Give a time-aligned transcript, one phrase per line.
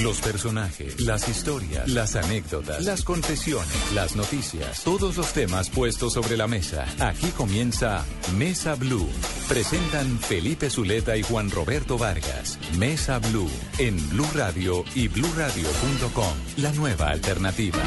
[0.00, 6.38] Los personajes, las historias, las anécdotas, las confesiones, las noticias, todos los temas puestos sobre
[6.38, 6.86] la mesa.
[6.98, 8.04] Aquí comienza
[8.36, 9.06] Mesa Blue.
[9.48, 12.58] Presentan Felipe Zuleta y Juan Roberto Vargas.
[12.78, 16.34] Mesa Blue en Blue Radio y bluradio.com.
[16.56, 17.78] La nueva alternativa.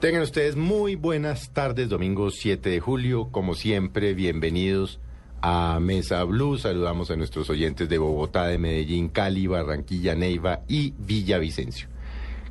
[0.00, 3.28] Tengan ustedes muy buenas tardes, domingo 7 de julio.
[3.30, 4.98] Como siempre, bienvenidos
[5.42, 6.56] a Mesa Blue.
[6.56, 11.88] Saludamos a nuestros oyentes de Bogotá, de Medellín, Cali, Barranquilla, Neiva y Villavicencio.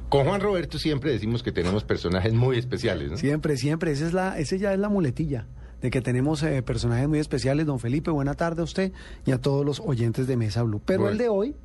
[0.10, 3.18] Con Juan Roberto siempre decimos que tenemos personajes muy especiales, ¿no?
[3.18, 3.92] Siempre, siempre.
[3.92, 5.48] Esa, es la, esa ya es la muletilla
[5.82, 7.66] de que tenemos eh, personajes muy especiales.
[7.66, 8.92] Don Felipe, buena tarde a usted
[9.26, 10.82] y a todos los oyentes de Mesa Blue.
[10.86, 11.14] Pero Bueno.
[11.14, 11.56] el de hoy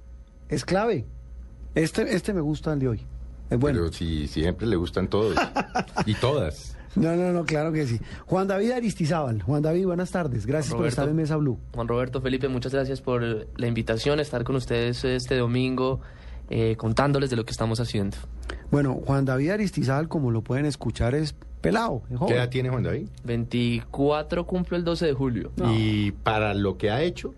[0.49, 1.05] es clave.
[1.75, 3.01] Este, este me gusta el de hoy.
[3.51, 3.81] Es bueno.
[3.81, 5.37] Pero si siempre le gustan todos
[6.07, 6.73] y todas.
[6.97, 8.01] No, no, no, claro que sí.
[8.27, 9.43] Juan David Aristizábal.
[9.43, 10.47] Juan David, buenas tardes.
[10.47, 11.59] Gracias por estar en Mesa Blue.
[11.75, 16.01] Juan Roberto, Felipe, muchas gracias por la invitación a estar con ustedes este domingo
[16.49, 18.17] eh, contándoles de lo que estamos haciendo.
[18.71, 22.03] Bueno, Juan David Aristizábal, como lo pueden escuchar, es pelado.
[22.11, 23.09] es ¿Qué edad tiene Juan David?
[23.25, 25.51] 24 cumplo el 12 de julio.
[25.77, 27.35] Y para lo que ha hecho,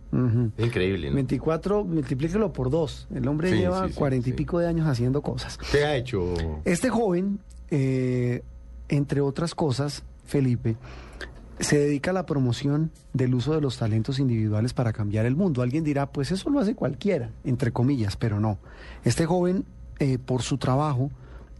[0.56, 1.14] es increíble, ¿no?
[1.16, 3.08] 24, multiplíquelo por dos.
[3.14, 4.36] El hombre Sí, lleva sí, sí, cuarenta y sí.
[4.36, 5.58] pico de años haciendo cosas.
[5.72, 6.34] ¿Qué ha hecho?
[6.64, 8.42] Este joven, eh,
[8.88, 10.76] entre otras cosas, Felipe,
[11.60, 15.62] se dedica a la promoción del uso de los talentos individuales para cambiar el mundo.
[15.62, 18.58] Alguien dirá, pues eso lo hace cualquiera, entre comillas, pero no.
[19.04, 19.64] Este joven,
[19.98, 21.10] eh, por su trabajo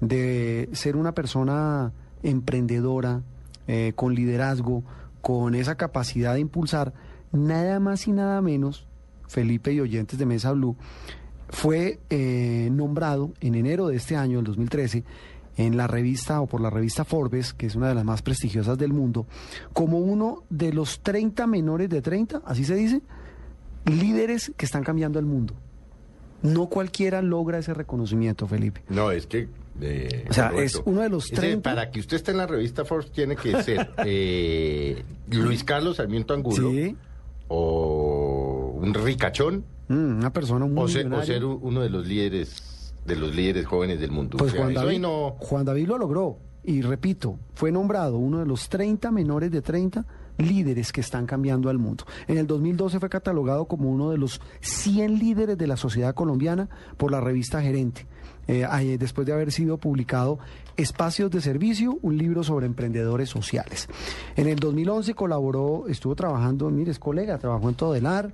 [0.01, 3.23] de ser una persona emprendedora,
[3.67, 4.85] eh, con liderazgo,
[5.21, 6.95] con esa capacidad de impulsar,
[7.33, 8.87] nada más y nada menos,
[9.27, 10.77] Felipe y oyentes de Mesa Blue,
[11.51, 15.05] fue eh, nombrado en enero de este año, del 2013,
[15.59, 18.79] en la revista o por la revista Forbes, que es una de las más prestigiosas
[18.79, 19.27] del mundo,
[19.75, 23.03] como uno de los 30 menores de 30, así se dice,
[23.85, 25.55] líderes que están cambiando el mundo.
[26.43, 28.83] No cualquiera logra ese reconocimiento, Felipe.
[28.89, 29.49] No, es que...
[29.81, 31.69] eh, O sea, es uno de los ese, 30.
[31.69, 36.35] Para que usted esté en la revista Forbes tiene que ser eh, Luis Carlos Sarmiento
[36.35, 36.97] Angulo Sí,
[37.49, 42.63] o un ricachón mm, una persona muy o ser, o ser uno de los líderes
[43.09, 44.37] de los líderes jóvenes del mundo.
[44.37, 45.37] Pues O sea, Juan David, no...
[45.41, 46.39] Juan David lo logró.
[46.63, 50.05] Y repito, fue nombrado uno de los 30 menores de 30
[50.39, 52.05] líderes que están cambiando al mundo.
[52.27, 56.69] En el 2012 fue catalogado como uno de los 100 líderes de la sociedad colombiana
[56.97, 58.07] por la revista Gerente.
[58.47, 60.39] eh, después de haber sido publicado
[60.77, 63.89] Espacios de Servicio, un libro sobre emprendedores sociales.
[64.37, 68.33] En el 2011 colaboró, estuvo trabajando, mire, es colega, trabajó en Todelar,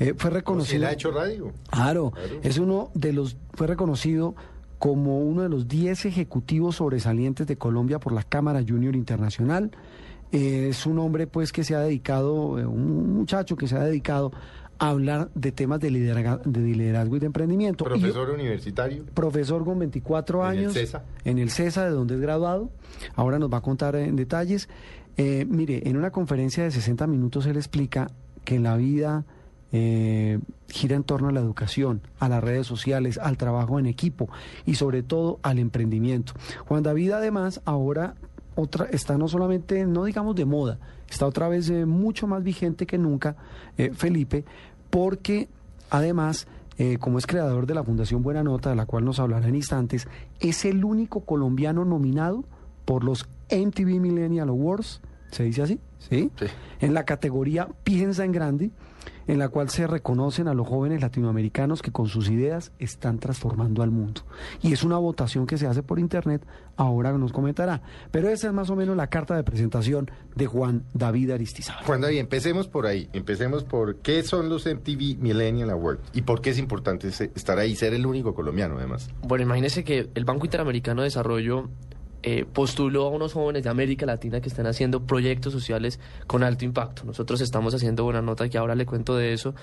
[0.00, 0.86] eh, fue ¿Él reconocido.
[0.86, 1.52] ha hecho radio?
[1.70, 2.40] Claro, Claro.
[2.42, 4.34] es uno de los, fue reconocido
[4.78, 9.70] como uno de los 10 ejecutivos sobresalientes de Colombia por la Cámara Junior Internacional.
[10.32, 13.84] Eh, es un hombre pues que se ha dedicado, eh, un muchacho que se ha
[13.84, 14.32] dedicado
[14.78, 17.84] a hablar de temas de liderazgo, de liderazgo y de emprendimiento.
[17.84, 19.04] Yo- Profesor universitario.
[19.12, 20.72] profesor con 24 En el años.
[20.72, 21.02] CESA.
[21.24, 22.70] En el CESA, de donde es graduado.
[23.16, 24.70] Ahora nos va a contar en detalles.
[25.18, 28.10] Eh, mire, en una conferencia de 60 minutos él explica
[28.44, 29.26] que la vida
[29.72, 30.38] eh,
[30.68, 34.28] gira en torno a la educación, a las redes sociales, al trabajo en equipo
[34.66, 36.32] y sobre todo al emprendimiento.
[36.66, 38.14] Juan David además ahora
[38.54, 42.86] otra, está no solamente, no digamos de moda, está otra vez eh, mucho más vigente
[42.86, 43.36] que nunca,
[43.78, 44.44] eh, Felipe,
[44.90, 45.48] porque
[45.88, 46.46] además,
[46.78, 49.54] eh, como es creador de la Fundación Buena Nota, de la cual nos hablará en
[49.54, 50.08] instantes,
[50.40, 52.44] es el único colombiano nominado
[52.84, 55.00] por los MTV Millennial Awards,
[55.30, 55.80] ¿se dice así?
[56.00, 56.30] ¿Sí?
[56.38, 56.46] Sí.
[56.80, 58.70] En la categoría Piensa en Grande,
[59.26, 63.82] en la cual se reconocen a los jóvenes latinoamericanos que con sus ideas están transformando
[63.82, 64.22] al mundo.
[64.60, 66.44] Y es una votación que se hace por internet,
[66.76, 67.82] ahora nos comentará.
[68.10, 71.84] Pero esa es más o menos la carta de presentación de Juan David Aristizábal.
[71.84, 73.08] Juan David, empecemos por ahí.
[73.12, 77.76] Empecemos por qué son los MTV Millennial Awards y por qué es importante estar ahí,
[77.76, 79.10] ser el único colombiano además.
[79.22, 81.68] Bueno, imagínense que el Banco Interamericano de Desarrollo
[82.22, 86.64] eh, postuló a unos jóvenes de América Latina que están haciendo proyectos sociales con alto
[86.64, 87.04] impacto.
[87.04, 89.54] Nosotros estamos haciendo buena nota que ahora le cuento de eso.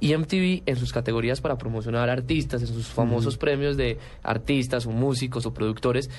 [0.00, 4.90] Y MTV en sus categorías para promocionar artistas, en sus famosos premios de artistas o
[4.90, 6.10] músicos o productores,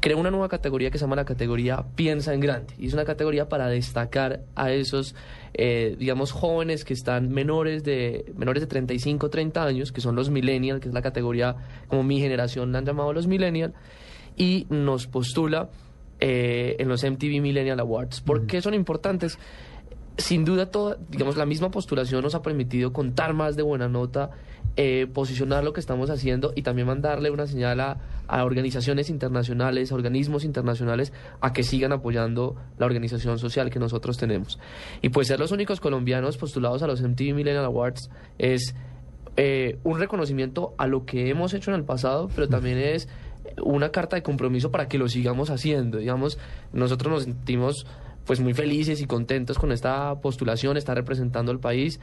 [0.00, 2.74] creó una nueva categoría que se llama la categoría Piensa en Grande.
[2.78, 5.14] Y es una categoría para destacar a esos,
[5.54, 10.30] eh, digamos, jóvenes que están menores de, menores de 35, 30 años, que son los
[10.30, 11.56] millennials, que es la categoría,
[11.88, 13.74] como mi generación la han llamado los millennials,
[14.38, 15.68] y nos postula
[16.20, 18.20] eh, en los MTV Millennial Awards.
[18.20, 19.38] ¿Por qué son importantes?
[20.16, 24.30] Sin duda, toda, digamos, la misma postulación nos ha permitido contar más de buena nota,
[24.76, 29.92] eh, posicionar lo que estamos haciendo y también mandarle una señal a, a organizaciones internacionales,
[29.92, 34.58] a organismos internacionales, a que sigan apoyando la organización social que nosotros tenemos.
[35.02, 38.74] Y pues ser los únicos colombianos postulados a los MTV Millennial Awards es
[39.40, 43.08] eh, un reconocimiento a lo que hemos hecho en el pasado, pero también es
[43.62, 45.98] una carta de compromiso para que lo sigamos haciendo.
[45.98, 46.38] Digamos,
[46.72, 47.86] nosotros nos sentimos
[48.24, 51.98] pues muy felices y contentos con esta postulación, está representando al país.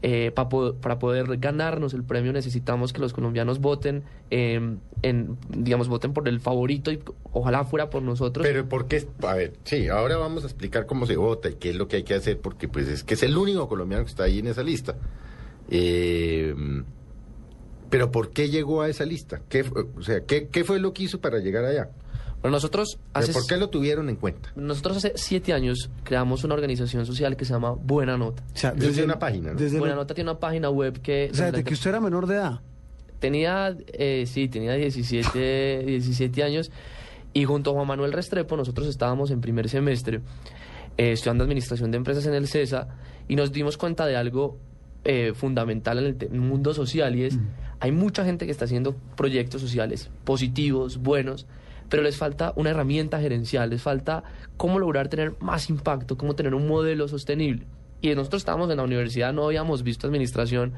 [0.00, 5.36] Eh, para, po- para poder ganarnos el premio necesitamos que los colombianos voten, eh, en,
[5.50, 7.00] digamos, voten por el favorito y
[7.32, 8.46] ojalá fuera por nosotros.
[8.46, 9.08] Pero ¿por qué?
[9.26, 11.96] A ver, sí, ahora vamos a explicar cómo se vota y qué es lo que
[11.96, 14.46] hay que hacer, porque pues es que es el único colombiano que está ahí en
[14.46, 14.94] esa lista.
[15.68, 16.54] Eh,
[17.90, 19.40] pero ¿por qué llegó a esa lista?
[19.48, 19.62] ¿Qué,
[19.96, 21.88] o sea, ¿qué, qué fue lo que hizo para llegar allá?
[22.40, 24.52] Bueno, nosotros hace, ¿Por qué lo tuvieron en cuenta?
[24.54, 28.44] nosotros hace siete años creamos una organización social que se llama Buena Nota.
[28.54, 29.58] O sea, Desde una página, ¿no?
[29.58, 31.30] desde Buena lo- Nota tiene una página web que...
[31.32, 32.60] o sea, donde de la que usted era menor de edad.
[33.18, 36.70] Tenía, eh, sí, tenía 17, 17 años
[37.32, 40.20] y junto a Juan Manuel Restrepo nosotros estábamos en primer semestre
[40.96, 42.86] eh, estudiando Administración de Empresas en el CESA
[43.26, 44.58] y nos dimos cuenta de algo
[45.04, 47.36] eh, fundamental en el mundo social y es,
[47.80, 51.46] hay mucha gente que está haciendo proyectos sociales positivos, buenos,
[51.88, 54.24] pero les falta una herramienta gerencial, les falta
[54.56, 57.66] cómo lograr tener más impacto, cómo tener un modelo sostenible.
[58.00, 60.72] Y nosotros estábamos en la universidad, no habíamos visto administración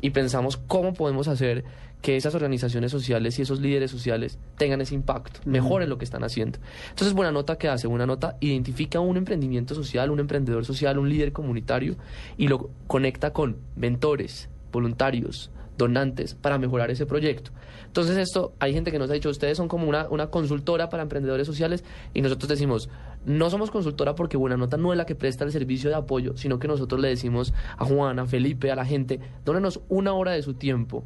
[0.00, 1.64] y pensamos cómo podemos hacer
[2.02, 6.22] que esas organizaciones sociales y esos líderes sociales tengan ese impacto, mejoren lo que están
[6.22, 6.58] haciendo.
[6.90, 7.88] Entonces, Buena Nota, ¿qué hace?
[7.88, 11.96] Buena Nota identifica un emprendimiento social, un emprendedor social, un líder comunitario
[12.36, 17.52] y lo conecta con mentores, voluntarios, donantes para mejorar ese proyecto.
[17.86, 21.04] Entonces esto, hay gente que nos ha dicho, ustedes son como una, una consultora para
[21.04, 22.90] emprendedores sociales y nosotros decimos,
[23.24, 26.36] no somos consultora porque Buena Nota no es la que presta el servicio de apoyo,
[26.36, 30.32] sino que nosotros le decimos a Juan, a Felipe, a la gente, dónenos una hora
[30.32, 31.04] de su tiempo,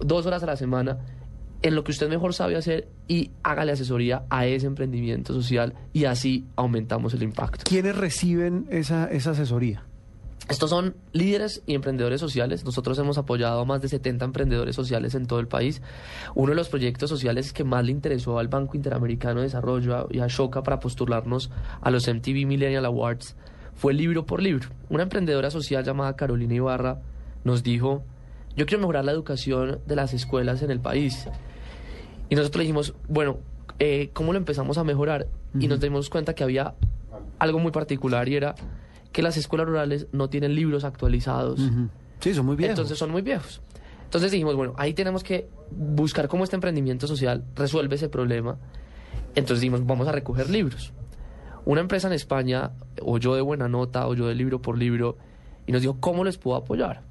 [0.00, 0.98] dos horas a la semana,
[1.62, 6.04] en lo que usted mejor sabe hacer y hágale asesoría a ese emprendimiento social y
[6.04, 7.62] así aumentamos el impacto.
[7.64, 9.84] ¿Quiénes reciben esa, esa asesoría?
[10.48, 12.64] Estos son líderes y emprendedores sociales.
[12.64, 15.82] Nosotros hemos apoyado a más de 70 emprendedores sociales en todo el país.
[16.34, 20.18] Uno de los proyectos sociales que más le interesó al Banco Interamericano de Desarrollo y
[20.18, 21.50] a Shoca para postularnos
[21.80, 23.36] a los MTV Millennial Awards
[23.74, 24.68] fue libro por libro.
[24.90, 27.00] Una emprendedora social llamada Carolina Ibarra
[27.44, 28.02] nos dijo,
[28.56, 31.28] yo quiero mejorar la educación de las escuelas en el país.
[32.28, 33.38] Y nosotros le dijimos, bueno,
[33.78, 35.28] eh, ¿cómo lo empezamos a mejorar?
[35.58, 36.74] Y nos dimos cuenta que había
[37.38, 38.54] algo muy particular y era
[39.12, 41.60] que las escuelas rurales no tienen libros actualizados.
[42.20, 42.78] Sí, son muy viejos.
[42.78, 43.60] Entonces son muy viejos.
[44.04, 48.58] Entonces dijimos, bueno, ahí tenemos que buscar cómo este emprendimiento social resuelve ese problema.
[49.34, 50.92] Entonces dijimos, vamos a recoger libros.
[51.64, 55.16] Una empresa en España oyó de buena nota, oyó de libro por libro
[55.66, 57.02] y nos dijo, ¿cómo les puedo apoyar?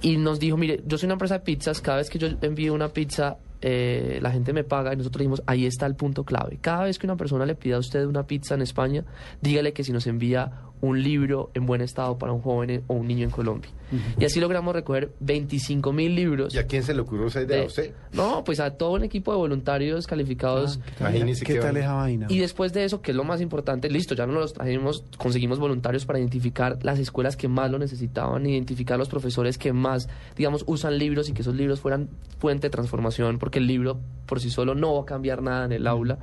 [0.00, 2.74] Y nos dijo, mire, yo soy una empresa de pizzas, cada vez que yo envío
[2.74, 6.58] una pizza, eh, la gente me paga y nosotros dijimos, ahí está el punto clave.
[6.60, 9.04] Cada vez que una persona le pida a usted una pizza en España,
[9.40, 10.52] dígale que si nos envía
[10.82, 13.70] un libro en buen estado para un joven o un niño en Colombia.
[14.18, 16.54] Y así logramos recoger 25 mil libros.
[16.54, 17.58] ¿Y a quién se le ocurrió esa idea?
[17.58, 17.92] de- ¿A usted?
[18.12, 20.78] No, pues a todo un equipo de voluntarios calificados.
[20.80, 21.80] Ah, ¿Qué tal, Imagínese qué qué tal vaina.
[21.86, 22.26] esa vaina?
[22.30, 25.58] Y después de eso, que es lo más importante, listo, ya no los trajimos, conseguimos
[25.58, 30.64] voluntarios para identificar las escuelas que más lo necesitaban, identificar los profesores que más, digamos,
[30.66, 32.08] usan libros y que esos libros fueran
[32.38, 35.72] fuente de transformación, porque el libro por sí solo no va a cambiar nada en
[35.72, 36.18] el aula.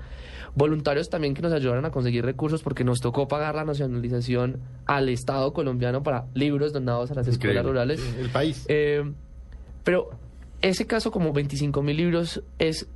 [0.55, 4.48] Voluntarios también que nos ayudaran a conseguir recursos, porque nos tocó pagar la nacionalización
[4.85, 8.01] al Estado colombiano para libros donados a las escuelas rurales.
[8.19, 8.65] El país.
[8.67, 9.03] Eh,
[9.83, 10.09] pero
[10.61, 12.87] ese caso, como 25 mil libros, es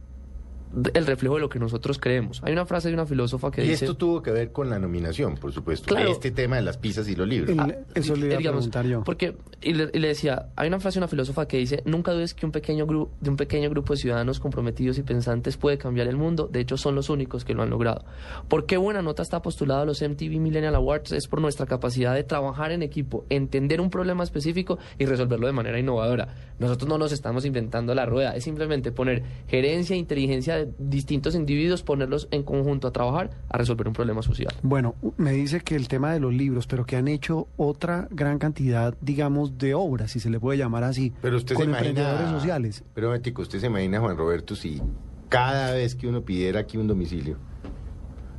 [0.93, 2.41] el reflejo de lo que nosotros creemos.
[2.43, 3.85] Hay una frase de una filósofa que y dice...
[3.85, 5.87] esto tuvo que ver con la nominación, por supuesto.
[5.93, 6.09] Claro.
[6.11, 7.51] Este tema de las pizzas y los libros.
[7.51, 9.03] El- Ah, eso le iba a digamos, preguntar yo.
[9.03, 12.11] Porque, y le, y le decía, hay una frase de una filósofa que dice, nunca
[12.11, 15.77] dudes que un pequeño grupo, de un pequeño grupo de ciudadanos comprometidos y pensantes puede
[15.77, 16.49] cambiar el mundo.
[16.51, 18.03] De hecho, son los únicos que lo han logrado.
[18.47, 21.11] ¿Por qué Buena Nota está postulado a los MTV Millennial Awards?
[21.11, 25.53] Es por nuestra capacidad de trabajar en equipo, entender un problema específico y resolverlo de
[25.53, 26.27] manera innovadora.
[26.59, 31.35] Nosotros no nos estamos inventando la rueda, es simplemente poner gerencia e inteligencia de distintos
[31.35, 34.53] individuos, ponerlos en conjunto a trabajar a resolver un problema social.
[34.61, 38.39] Bueno, me dice que el tema de los libros, pero que han hecho otra gran
[38.39, 41.89] cantidad, digamos, de obras, si se le puede llamar así, Pero usted con se imagina...
[41.89, 42.83] emprendedores sociales.
[42.93, 44.81] Pero, Mético, ¿usted se imagina, Juan Roberto, si
[45.29, 47.37] cada vez que uno pidiera aquí un domicilio,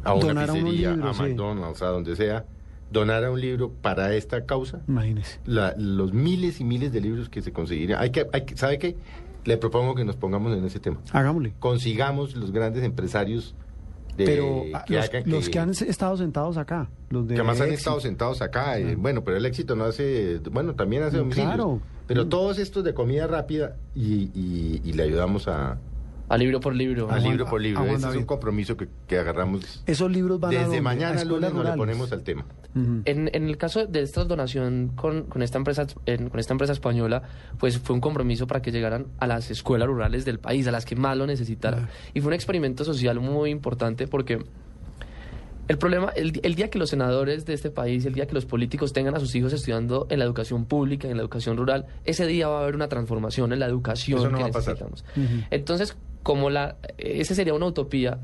[0.05, 1.23] a una Donar a sí.
[1.23, 2.45] McDonald's, a donde sea,
[2.95, 5.39] donara un libro para esta causa, Imagínese.
[5.45, 8.01] la- los miles y miles de libros que se conseguirían.
[8.01, 8.97] Hay que, hay que- ¿Sabe qué?
[9.45, 10.99] Le propongo que nos pongamos en ese tema.
[11.13, 11.53] Hagámosle.
[11.59, 13.55] Consigamos los grandes empresarios
[14.17, 17.73] de, Pero ah, que los, que han estado sentados acá, los de que más han
[17.73, 18.79] estado sentados acá.
[18.79, 21.49] eh, bueno, pero el éxito no hace, bueno, también hace Mm, domicilios.
[21.55, 21.81] claro.
[22.07, 22.29] Pero Mm.
[22.29, 25.79] todos estos de comida rápida y, y- y le ayudamos a,
[26.29, 27.11] A libro por libro.
[27.11, 27.83] a libro por libro.
[27.83, 29.83] a Ese es un compromiso que, que agarramos.
[29.87, 30.79] Esos libros van a Desde?
[30.79, 32.45] A mañana escuelas lunes nos le ponemos al tema.
[32.75, 36.73] En, en el caso de esta donación con, con esta empresa en- con esta empresa
[36.73, 37.23] española,
[37.59, 40.85] pues fue un compromiso para que llegaran a las escuelas rurales del país, a las
[40.85, 41.89] que más lo necesitaran.
[42.15, 44.45] Y fue un experimento social muy importante porque
[45.67, 48.45] el problema, el, el día que los senadores de este país, el día que los
[48.45, 52.27] políticos tengan a sus hijos estudiando en la educación pública, en la educación rural, ese
[52.27, 54.75] día va a haber una transformación en la educación Eso no que va a pasar.
[54.75, 55.05] necesitamos.
[55.51, 58.19] Entonces, como la, ese sería una utopía,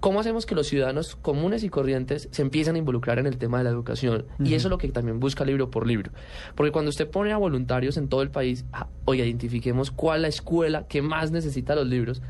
[0.00, 3.58] ¿cómo hacemos que los ciudadanos comunes y corrientes se empiecen a involucrar en el tema
[3.58, 4.24] de la educación?
[4.40, 6.10] Y eso es lo que también busca libro por libro.
[6.56, 10.22] Porque cuando usted pone a voluntarios en todo el país, ah, oye, identifiquemos cuál es
[10.22, 12.22] la escuela que más necesita los libros,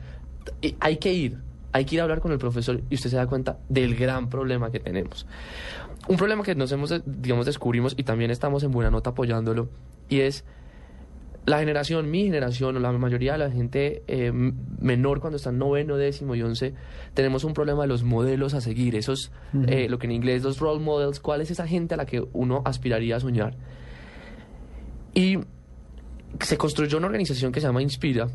[0.60, 1.38] y hay que ir,
[1.72, 4.28] hay que ir a hablar con el profesor y usted se da cuenta del gran
[4.28, 5.26] problema que tenemos.
[6.06, 9.68] Un problema que nos hemos, digamos, descubrimos y también estamos en buena nota apoyándolo,
[10.08, 10.44] y es
[11.46, 15.96] la generación, mi generación, o la mayoría de la gente eh, menor cuando están noveno,
[15.96, 16.74] décimo y once,
[17.12, 19.30] tenemos un problema de los modelos a seguir, esos,
[19.66, 22.24] eh, lo que en inglés los role models, cuál es esa gente a la que
[22.32, 23.56] uno aspiraría a soñar.
[25.12, 25.38] Y
[26.40, 28.28] se construyó una organización que se llama Inspira,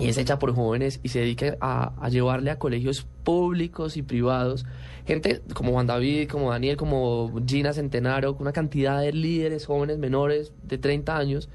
[0.00, 4.02] y es hecha por jóvenes y se dedica a, a llevarle a colegios públicos y
[4.02, 4.66] privados
[5.06, 10.52] gente como Juan David, como Daniel, como Gina Centenaro, una cantidad de líderes jóvenes menores
[10.62, 11.48] de 30 años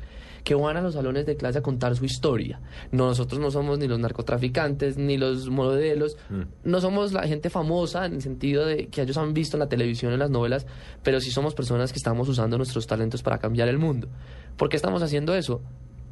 [0.43, 2.59] que van a los salones de clase a contar su historia.
[2.91, 6.17] Nosotros no somos ni los narcotraficantes, ni los modelos,
[6.63, 9.69] no somos la gente famosa en el sentido de que ellos han visto en la
[9.69, 10.65] televisión, en las novelas,
[11.03, 14.07] pero sí somos personas que estamos usando nuestros talentos para cambiar el mundo.
[14.57, 15.61] ¿Por qué estamos haciendo eso?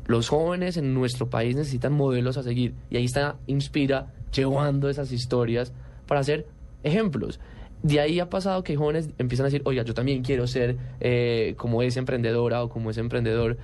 [0.05, 5.12] Los jóvenes en nuestro país necesitan modelos a seguir y ahí está Inspira llevando esas
[5.12, 5.74] historias
[6.07, 6.48] para hacer
[6.84, 7.39] ejemplos.
[7.84, 11.53] De ahí ha pasado que jóvenes empiezan a decir, oiga, yo también quiero ser eh,
[11.57, 13.57] como esa emprendedora o como ese emprendedor.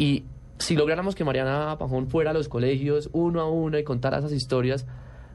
[0.00, 0.24] Y
[0.58, 4.32] si lográramos que Mariana Pajón fuera a los colegios uno a uno y contara esas
[4.32, 4.86] historias,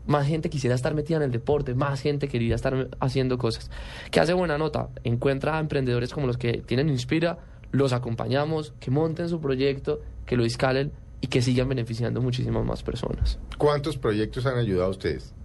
[0.08, 3.70] más gente quisiera estar metida en el deporte, más gente quería estar haciendo cosas.
[4.10, 7.38] Que hace buena nota, encuentra a emprendedores como los que tienen Inspira,
[7.70, 12.82] los acompañamos, que monten su proyecto, que lo escalen y que sigan beneficiando muchísimas más
[12.82, 13.38] personas.
[13.60, 15.36] ¿Cuántos proyectos han ayudado a ustedes?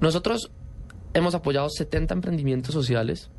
[0.00, 0.50] Nosotros
[1.12, 3.30] hemos apoyado 70 emprendimientos sociales,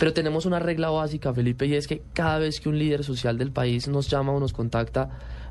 [0.00, 3.36] pero tenemos una regla básica, Felipe, y es que cada vez que un líder social
[3.38, 5.10] del país nos llama o nos contacta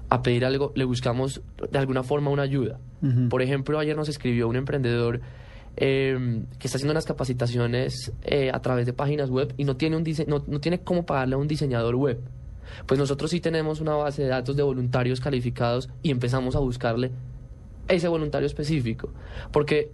[0.10, 1.42] a pedir algo, le buscamos
[1.72, 2.80] de alguna forma una ayuda.
[3.30, 5.22] Por ejemplo, ayer nos escribió un emprendedor
[5.78, 9.96] eh, que está haciendo unas capacitaciones eh, a través de páginas web y no tiene,
[9.98, 12.20] un dise- no, no tiene cómo pagarle a un diseñador web.
[12.88, 17.12] Pues nosotros sí tenemos una base de datos de voluntarios calificados y empezamos a buscarle
[17.88, 19.12] ese voluntario específico.
[19.52, 19.92] Porque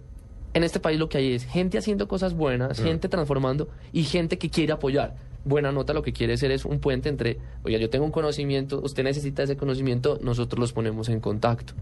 [0.56, 4.38] en este país lo que hay es gente haciendo cosas buenas, gente transformando y gente
[4.38, 5.14] que quiere apoyar.
[5.44, 8.80] Buena nota lo que quiere ser es un puente entre, oye, yo tengo un conocimiento,
[8.82, 11.74] usted necesita ese conocimiento, nosotros los ponemos en contacto.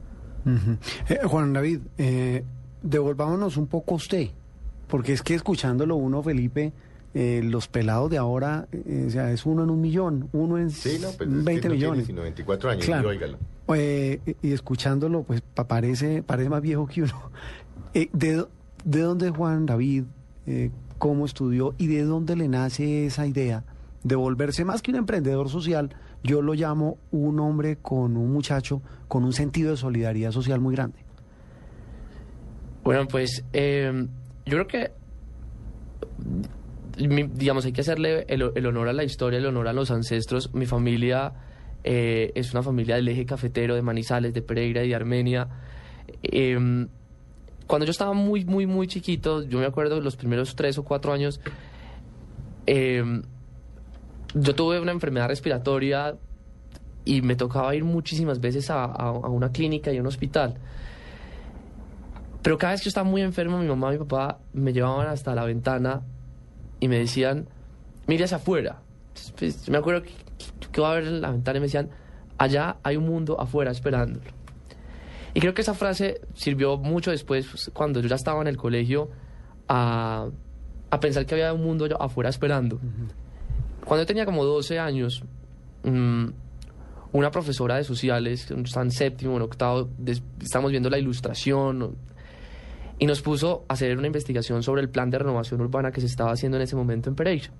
[1.08, 2.44] Eh, Juan David, eh,
[2.82, 4.28] devolvámonos un poco a usted,
[4.88, 6.72] porque es que escuchándolo uno, Felipe,
[7.14, 10.70] eh, los pelados de ahora, eh, o sea, es uno en un millón, uno en
[10.70, 11.96] Sí, no, pues es que 20 no millones.
[12.04, 13.12] Tiene sino 24 años, Claro.
[13.12, 13.38] y óigalo.
[13.74, 17.12] Eh, y escuchándolo, pues pa- parece, parece más viejo que uno.
[17.96, 18.44] Eh, de,
[18.84, 20.04] ¿De dónde Juan David?
[20.46, 21.74] Eh, ¿Cómo estudió?
[21.78, 23.64] ¿Y de dónde le nace esa idea
[24.02, 25.90] de volverse más que un emprendedor social?
[26.22, 30.74] Yo lo llamo un hombre con un muchacho con un sentido de solidaridad social muy
[30.74, 30.98] grande.
[32.82, 34.06] Bueno, pues eh,
[34.44, 34.90] yo creo que,
[36.98, 40.52] digamos, hay que hacerle el, honor a la historia, el honor a los ancestros.
[40.54, 41.32] Mi familia
[41.82, 45.48] eh, es una familia del eje cafetero de Manizales, de Pereira y de Armenia.
[47.66, 51.12] Cuando yo estaba muy, muy, muy chiquito, yo me acuerdo los primeros tres o cuatro
[51.12, 51.40] años,
[52.66, 53.22] eh,
[54.34, 56.16] yo tuve una enfermedad respiratoria
[57.04, 60.54] y me tocaba ir muchísimas veces a, a- una clínica y a un hospital.
[62.42, 65.06] Pero cada vez que yo estaba muy enfermo, mi mamá y mi papá me llevaban
[65.06, 66.02] hasta la ventana
[66.80, 67.46] y me decían,
[68.06, 68.80] mire hacia afuera.
[69.38, 70.10] Pues, me acuerdo que,
[70.70, 71.88] que iba a ver en la ventana y me decían,
[72.36, 74.30] allá hay un mundo afuera esperándolo.
[75.34, 78.56] Y creo que esa frase sirvió mucho después, pues, cuando yo ya estaba en el
[78.56, 79.10] colegio,
[79.68, 80.28] a,
[80.90, 82.78] a pensar que había un mundo afuera esperando.
[83.84, 85.24] Cuando yo tenía como 12 años,
[85.82, 86.26] mm,
[87.12, 89.88] una profesora de sociales, está en séptimo, en octavo,
[90.40, 91.96] estamos viendo la ilustración,
[92.98, 96.06] y nos puso a hacer una investigación sobre el plan de renovación urbana que se
[96.06, 97.50] estaba haciendo en ese momento en Pereira,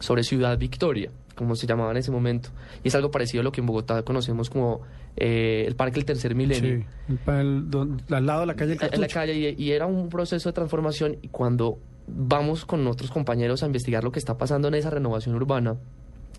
[0.00, 2.50] sobre Ciudad Victoria, como se llamaba en ese momento.
[2.84, 4.80] Y es algo parecido a lo que en Bogotá conocemos como
[5.16, 6.78] eh, el Parque El Tercer Milenio.
[6.80, 9.72] Sí, el pa- el don- al lado de la calle en la calle y, y
[9.72, 14.18] era un proceso de transformación y cuando vamos con otros compañeros a investigar lo que
[14.18, 15.76] está pasando en esa renovación urbana,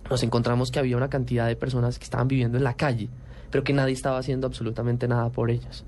[0.09, 3.09] nos encontramos que había una cantidad de personas que estaban viviendo en la calle,
[3.49, 5.85] pero que nadie estaba haciendo absolutamente nada por ellas.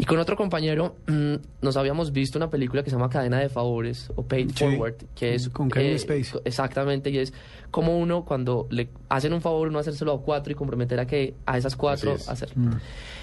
[0.00, 3.48] Y con otro compañero mm, nos habíamos visto una película que se llama Cadena de
[3.48, 5.48] Favores o Paid Sí, Forward, que es...
[5.48, 6.32] con Kevin eh, Spacey.
[6.34, 7.32] co- Exactamente, y es
[7.72, 11.34] como uno cuando le hacen un favor, uno hacérselo a cuatro y comprometer a que
[11.46, 12.28] a esas cuatro es.
[12.28, 12.50] hacer.
[12.56, 12.74] Mm.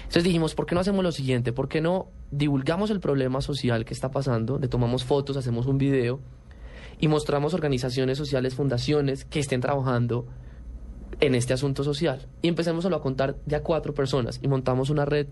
[0.02, 1.52] Entonces dijimos, ¿por qué no hacemos lo siguiente?
[1.54, 4.58] ¿Por qué no divulgamos el problema social que está pasando?
[4.58, 6.20] Le tomamos fotos, hacemos un video
[7.00, 10.26] y mostramos organizaciones sociales, fundaciones que estén trabajando
[11.20, 12.26] en este asunto social.
[12.42, 15.26] Y empecemos a contar de a cuatro personas y montamos una red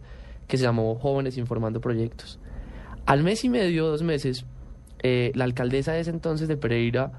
[0.46, 2.38] que se llamó Jóvenes Informando Proyectos.
[3.06, 4.46] Al mes y medio, dos meses,
[5.02, 7.12] eh, la alcaldesa de ese entonces de Pereira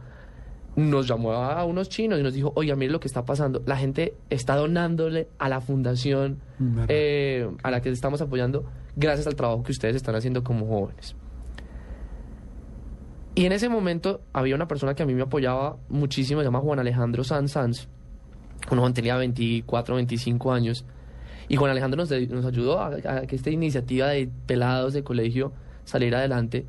[0.75, 3.61] nos llamó a unos chinos y nos dijo, oiga, mire lo que está pasando.
[3.65, 6.39] La gente está donándole a la fundación
[6.89, 8.65] eh, a la que estamos apoyando
[8.95, 11.15] gracias al trabajo que ustedes están haciendo como jóvenes.
[13.35, 16.59] Y en ese momento había una persona que a mí me apoyaba muchísimo, se llama
[16.59, 17.87] Juan Alejandro Sanz Sanz.
[18.71, 20.85] Un joven tenía 24, 25 años.
[21.47, 25.51] Y Juan Alejandro nos, nos ayudó a, a que esta iniciativa de pelados de colegio
[25.83, 26.65] saliera adelante.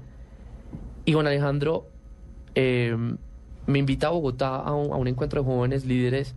[1.05, 1.87] Y Juan Alejandro
[2.55, 2.97] eh,
[3.67, 6.35] me invita a Bogotá a un, a un encuentro de jóvenes líderes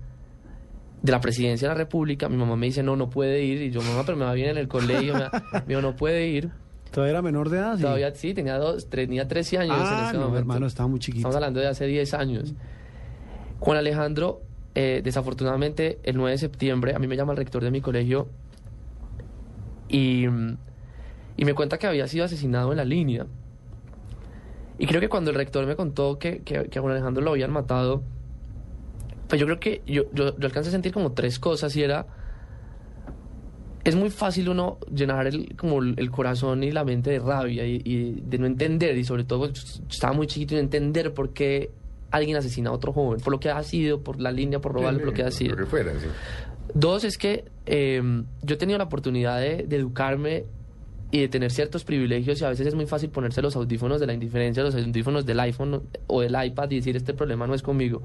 [1.01, 2.29] de la presidencia de la República.
[2.29, 3.61] Mi mamá me dice, no, no puede ir.
[3.61, 5.13] Y yo, mamá, pero me va bien en el colegio.
[5.15, 5.21] Me,
[5.53, 6.49] me dijo, no puede ir.
[6.91, 7.75] ¿Todavía era menor de edad?
[7.75, 7.81] Sí.
[7.83, 10.39] Todavía sí, tenía, dos, tenía 13 años en Ah, ese no, momento.
[10.39, 11.19] hermano, estaba muy chiquito.
[11.19, 12.53] Estamos hablando de hace 10 años.
[13.59, 14.41] Juan Alejandro,
[14.75, 18.27] eh, desafortunadamente, el 9 de septiembre, a mí me llama el rector de mi colegio
[19.87, 20.25] y,
[21.37, 23.25] y me cuenta que había sido asesinado en la línea.
[24.79, 27.51] Y creo que cuando el rector me contó que, que, a Juan Alejandro lo habían
[27.51, 28.01] matado,
[29.27, 32.07] pues yo creo que yo, yo, alcancé a sentir como tres cosas y era...
[33.83, 38.21] Es muy fácil uno llenar el, como el corazón y la mente de rabia y,
[38.21, 39.49] de no entender y sobre todo
[39.89, 41.71] estaba muy chiquito y no entender por qué
[42.11, 44.99] alguien asesina a otro joven, por lo que ha sido, por la línea, por robarle,
[44.99, 45.51] por lo que ha sido.
[45.51, 46.07] Lo que fuera, sí.
[46.73, 48.01] Dos es que eh,
[48.43, 50.45] yo he tenido la oportunidad de, de educarme
[51.11, 54.07] y de tener ciertos privilegios y a veces es muy fácil ponerse los audífonos de
[54.07, 57.63] la indiferencia, los audífonos del iPhone o del iPad y decir este problema no es
[57.63, 58.03] conmigo.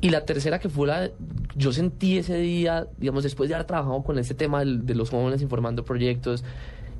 [0.00, 1.10] Y la tercera que fue la,
[1.56, 5.42] yo sentí ese día, digamos, después de haber trabajado con este tema de los jóvenes
[5.42, 6.42] informando proyectos,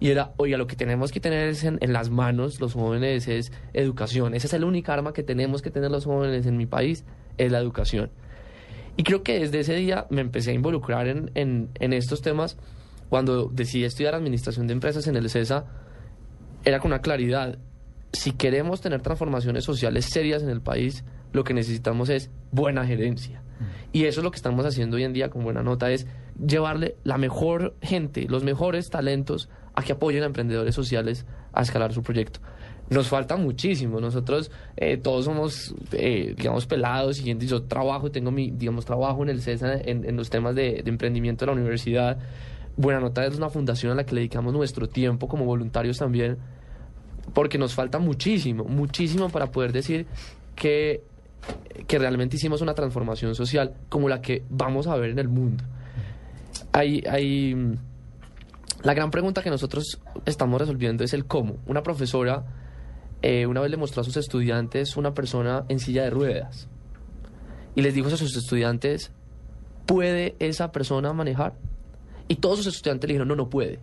[0.00, 3.28] y era, oiga, lo que tenemos que tener es en, en las manos los jóvenes
[3.28, 4.34] es educación.
[4.34, 7.04] Esa es la única arma que tenemos que tener los jóvenes en mi país,
[7.36, 8.10] es la educación.
[8.96, 12.56] Y creo que desde ese día me empecé a involucrar en, en, en estos temas.
[13.10, 15.66] Cuando decidí estudiar administración de empresas en el CESA,
[16.64, 17.58] era con una claridad.
[18.12, 23.42] Si queremos tener transformaciones sociales serias en el país, lo que necesitamos es buena gerencia.
[23.92, 26.06] Y eso es lo que estamos haciendo hoy en día con Buena Nota, es
[26.44, 29.50] llevarle la mejor gente, los mejores talentos
[29.82, 32.40] que apoyen a emprendedores sociales a escalar su proyecto.
[32.90, 34.00] Nos falta muchísimo.
[34.00, 37.20] Nosotros eh, todos somos, eh, digamos, pelados.
[37.20, 40.82] Y yo trabajo, tengo mi, digamos, trabajo en el CESA en, en los temas de,
[40.84, 42.18] emprendimiento de la universidad.
[42.76, 46.38] Buena Nota es una fundación a la que le dedicamos nuestro tiempo como voluntarios también,
[47.32, 50.06] porque nos falta muchísimo, muchísimo para poder decir
[50.56, 51.04] que,
[51.86, 55.62] que realmente hicimos una transformación social como la que vamos a ver en el mundo.
[56.72, 57.54] Hay, hay,
[58.82, 61.56] la gran pregunta que nosotros estamos resolviendo es el cómo.
[61.66, 62.44] Una profesora
[63.22, 66.68] eh, una vez le mostró a sus estudiantes una persona en silla de ruedas
[67.74, 69.12] y les dijo a sus estudiantes,
[69.86, 71.54] ¿puede esa persona manejar?
[72.28, 73.78] Y todos sus estudiantes le dijeron, no, no puede.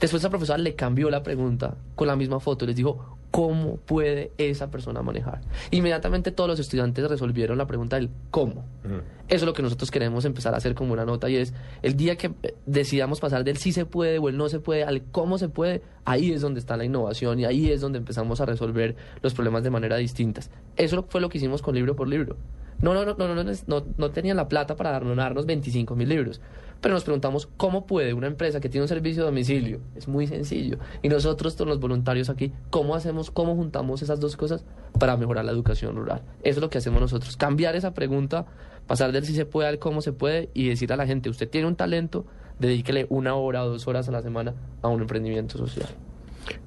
[0.00, 3.78] Después la profesora le cambió la pregunta con la misma foto y les dijo, ¿cómo
[3.78, 5.40] puede esa persona manejar?
[5.72, 8.64] Inmediatamente todos los estudiantes resolvieron la pregunta del cómo.
[8.84, 11.96] Eso es lo que nosotros queremos empezar a hacer como una nota y es el
[11.96, 15.02] día que eh, decidamos pasar del sí se puede o el no se puede al
[15.10, 18.46] cómo se puede, ahí es donde está la innovación y ahí es donde empezamos a
[18.46, 20.52] resolver los problemas de manera distintas.
[20.76, 22.36] Eso fue lo que hicimos con libro por libro.
[22.80, 26.40] No, no, no, no, no, no, no tenían la plata para donarnos 25 mil libros.
[26.80, 30.26] Pero nos preguntamos cómo puede una empresa que tiene un servicio de domicilio, es muy
[30.26, 34.66] sencillo, y nosotros, todos los voluntarios aquí, ¿cómo hacemos, cómo juntamos esas dos cosas
[34.98, 36.20] para mejorar la educación rural?
[36.42, 38.44] Eso es lo que hacemos nosotros, cambiar esa pregunta,
[38.86, 41.48] pasar del si se puede al cómo se puede y decir a la gente, usted
[41.48, 42.26] tiene un talento,
[42.58, 45.88] dedíquele una hora o dos horas a la semana a un emprendimiento social.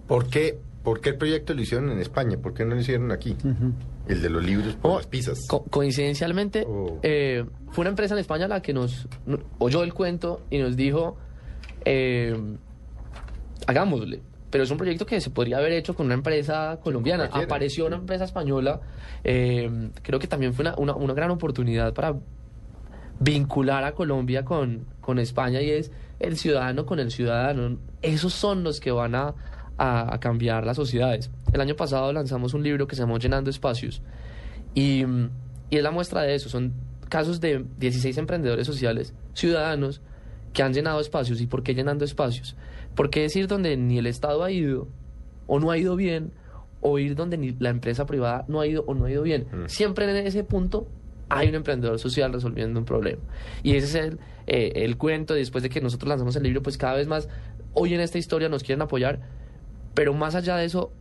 [0.07, 0.57] ¿Por qué,
[0.87, 2.37] ¿por qué el proyecto lo hicieron en España?
[2.41, 3.35] ¿Por qué no lo hicieron aquí?
[4.07, 5.37] El de los libros por Oh, las pizzas.
[5.49, 6.99] Co- coincidencialmente, Oh.
[7.03, 10.77] eh, fue una empresa en España la que nos no- oyó el cuento y nos
[10.77, 11.17] dijo,
[11.83, 12.33] eh,
[13.67, 14.21] hagámosle.
[14.49, 17.23] Pero es un proyecto que se podría haber hecho con una empresa colombiana.
[17.25, 17.45] Cualquiera.
[17.45, 18.79] Apareció una empresa española.
[19.25, 22.15] eh, creo que también fue una, una- una gran oportunidad para
[23.19, 27.77] vincular a Colombia con, con España y es el ciudadano con el ciudadano.
[28.01, 29.33] Esos son los que van a,
[29.77, 31.29] a- a cambiar las sociedades.
[31.53, 34.01] El año pasado lanzamos un libro que se llamó Llenando Espacios
[34.73, 35.29] y, mm,
[35.69, 36.49] y es la muestra de eso.
[36.49, 36.73] Son
[37.09, 40.01] casos de 16 emprendedores sociales, ciudadanos,
[40.53, 41.39] que han llenado espacios.
[41.41, 42.55] ¿Y por qué llenando espacios?
[42.95, 44.87] Porque es ir donde ni el Estado ha ido
[45.45, 46.31] o no ha ido bien
[46.81, 49.47] o ir donde ni la empresa privada no ha ido o no ha ido bien.
[49.69, 50.87] Siempre en ese punto
[51.29, 53.21] hay un emprendedor social resolviendo un problema.
[53.63, 55.33] Y ese es el, eh, el cuento.
[55.33, 57.27] Después de que nosotros lanzamos el libro, pues cada vez más,
[57.73, 59.19] hoy en esta historia nos quieren apoyar.
[59.97, 60.91] Pero más allá de eso,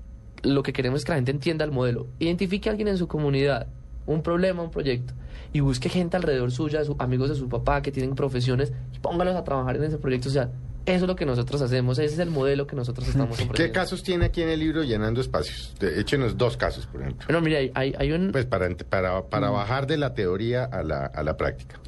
[0.42, 2.06] lo que queremos es que la gente entienda el modelo.
[2.18, 3.66] Identifique a alguien en su comunidad,
[4.06, 5.12] un problema, un proyecto,
[5.52, 9.36] y busque gente alrededor suya, su- amigos de su papá que tienen profesiones, y póngalos
[9.36, 10.50] a trabajar en ese proyecto social.
[10.86, 13.74] Eso es lo que nosotros hacemos, ese es el modelo que nosotros estamos ¿Qué ofreciendo.
[13.74, 15.74] casos tiene aquí en el libro llenando espacios?
[15.78, 17.26] De- Échenos dos casos, por ejemplo.
[17.28, 18.30] Bueno, mira, hay, un...
[18.32, 19.28] Pues para, para, Mm.
[19.28, 21.78] para bajar de la teoría a la, a la práctica.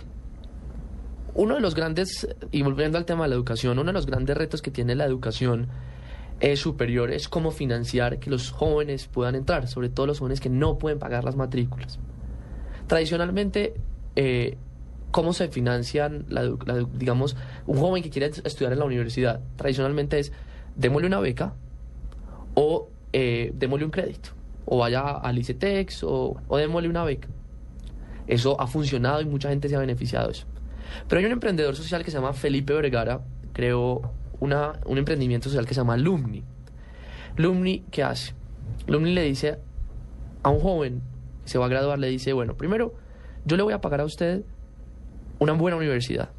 [1.35, 4.37] Uno de los grandes, y volviendo al tema de la educación, uno de los grandes
[4.37, 5.69] retos que tiene la educación
[6.41, 10.49] eh, superior es cómo financiar que los jóvenes puedan entrar, sobre todo los jóvenes que
[10.49, 11.99] no pueden pagar las matrículas.
[12.87, 13.75] Tradicionalmente,
[14.15, 14.57] eh,
[15.11, 16.27] ¿cómo se financian,
[16.95, 19.41] digamos, un joven que quiere estudiar en la universidad?
[19.57, 20.33] Tradicionalmente es,
[20.77, 21.55] démosle una beca
[22.55, 24.31] o eh, démosle un crédito,
[24.65, 27.29] o vaya al ICETEX o, o démosle una beca.
[28.29, 30.47] Eso ha funcionado y mucha gente se ha beneficiado de eso.
[31.09, 33.23] Pero hay un emprendedor social que se llama Felipe Vergara,
[33.53, 36.45] creó una, un emprendimiento social que se llama Lumni.
[37.37, 38.35] Lumni, ¿qué hace?
[38.87, 39.59] Lumni le dice
[40.43, 41.03] a un joven
[41.45, 42.95] que se va a graduar, le dice, bueno, primero,
[43.45, 44.43] yo le voy a pagar a usted
[45.39, 46.31] una buena universidad.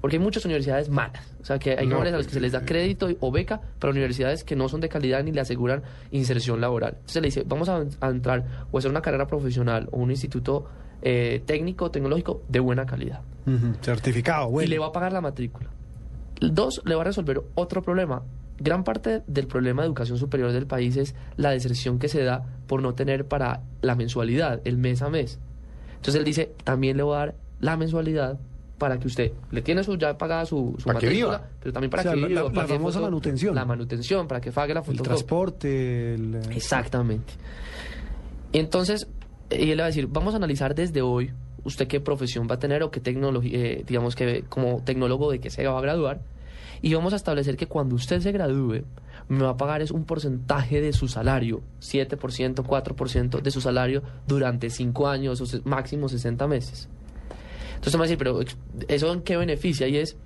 [0.00, 1.34] Porque hay muchas universidades malas.
[1.40, 3.62] O sea, que hay No, a los pues, que se les da crédito o beca,
[3.78, 6.96] pero universidades que no son de calidad ni le aseguran inserción laboral.
[6.96, 10.66] Entonces le dice, vamos a, a entrar o hacer una carrera profesional o un instituto
[11.00, 13.20] eh, técnico, tecnológico de buena calidad
[13.82, 14.66] Certificado, bueno.
[14.66, 15.68] y le va a pagar la matrícula.
[16.52, 18.22] Dos, le va a resolver otro problema.
[18.58, 22.44] Gran parte del problema de educación superior del país es la deserción que se da
[22.66, 25.38] por no tener para la mensualidad, el mes a mes.
[25.96, 28.38] Entonces él dice, también le voy a dar la mensualidad
[28.78, 31.42] para que usted le tiene su ya pagada su, su Para que viva.
[31.60, 33.54] pero también para O sea, que la- viva, la- la para que famosa foto- manutención.
[33.54, 35.08] La manutención, para que pague la el fotocopia.
[35.14, 37.32] transporte, el, eh, Exactamente.
[38.52, 39.06] Y entonces,
[39.50, 41.32] y él le va a decir, vamos a analizar desde hoy
[41.64, 45.40] usted qué profesión va a tener o qué tecnología, eh, digamos que como tecnólogo de
[45.40, 46.20] qué se va a graduar.
[46.84, 48.84] Y vamos a establecer que cuando usted se gradúe,
[49.28, 54.02] me va a pagar es un porcentaje de su salario, 7%, 4% de su salario
[54.28, 56.90] durante 5 años o máximo 60 meses.
[57.76, 58.38] Entonces me va a decir, pero
[58.86, 59.88] ¿eso en qué beneficia?
[59.88, 60.18] Y es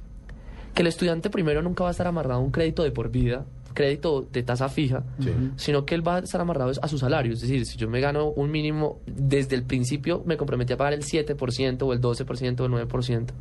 [0.74, 3.46] que el estudiante primero nunca va a estar amarrado a un crédito de por vida,
[3.78, 5.30] crédito de tasa fija, Sí.
[5.56, 7.32] sino que él va a estar amarrado a su salario.
[7.32, 10.94] Es decir, si yo me gano un mínimo, desde el principio me comprometí a pagar
[10.94, 13.34] el 7% o el 12% o el 9%.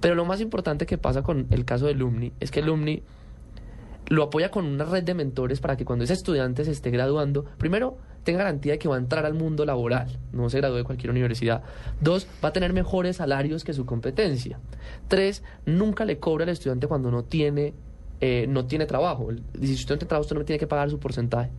[0.00, 3.02] Pero lo más importante que pasa con el caso de Lumni es que Lumni
[4.08, 7.44] lo apoya con una red de mentores para que cuando ese estudiante se esté graduando,
[7.58, 10.84] primero, tenga garantía de que va a entrar al mundo laboral, no se gradúe de
[10.84, 11.62] cualquier universidad.
[12.00, 14.58] Dos, va a tener mejores salarios que su competencia.
[15.08, 17.74] Tres, nunca le cobra al estudiante cuando no tiene,
[18.20, 19.30] eh, no tiene trabajo.
[19.30, 21.50] El- Si usted no tiene trabajo, usted no tiene que pagar su porcentaje.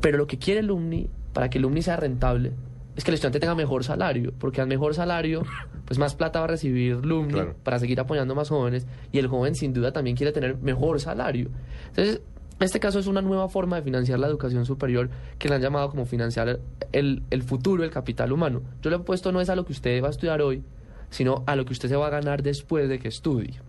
[0.00, 2.52] Pero lo que quiere el Lumni, para que el Lumni sea rentable,
[2.96, 5.42] es que el estudiante tenga mejor salario, porque al mejor salario,
[5.84, 7.54] pues más plata va a recibir Lumni Claro.
[7.62, 11.48] para seguir apoyando más jóvenes, y el joven sin duda también quiere tener mejor salario.
[11.88, 12.20] Entonces,
[12.60, 15.90] este caso es una nueva forma de financiar la educación superior que le han llamado
[15.90, 16.58] como financiar
[16.92, 18.62] el, el futuro, el capital humano.
[18.82, 20.64] Yo le he puesto no es a lo que usted va a estudiar hoy,
[21.10, 23.60] sino a lo que usted se va a ganar después de que estudie.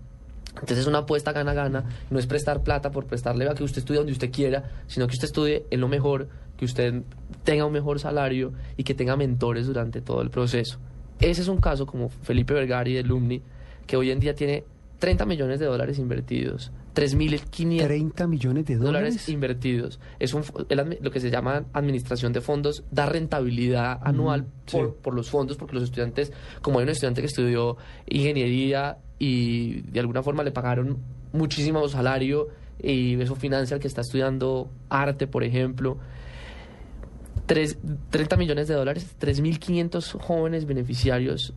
[0.54, 4.00] Entonces es una apuesta gana-gana, no es prestar plata por prestarle a que usted estudie
[4.00, 7.04] donde usted quiera, sino que usted estudie en lo mejor, que usted
[7.44, 10.80] tenga un mejor salario y que tenga mentores durante todo el proceso.
[11.20, 13.42] Ese es un caso como Felipe Vergari de Lumni,
[13.86, 14.64] que hoy en día tiene
[15.00, 19.30] 30 millones de dólares invertidos, 3.500 30 millones de dólares dólares.
[19.30, 20.00] invertidos.
[20.20, 20.44] Es un,
[21.02, 24.78] lo que se llama administración de fondos, da rentabilidad anual sí.
[24.78, 29.82] por, por los fondos, porque los estudiantes, como hay un estudiante que estudió ingeniería y
[29.82, 30.98] de alguna forma le pagaron
[31.34, 32.48] muchísimo salario
[32.82, 35.98] y eso financia al que está estudiando arte, por ejemplo.
[37.46, 37.78] Tres-
[38.12, 41.54] 30 millones de dólares, 3.500 jóvenes beneficiarios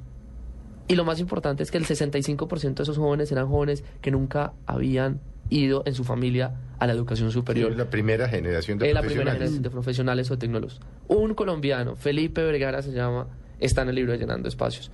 [0.89, 4.53] Y lo más importante es que el 65% de esos jóvenes eran jóvenes que nunca
[4.67, 7.71] habían ido en su familia a la educación superior.
[7.71, 9.39] Es la primera generación de Es la primera profesionales.
[9.39, 10.81] generación de profesionales o tecnólogos.
[11.09, 13.29] Un colombiano, Felipe Vergara se llama,
[13.61, 14.91] está en el libro de Llenando Espacios.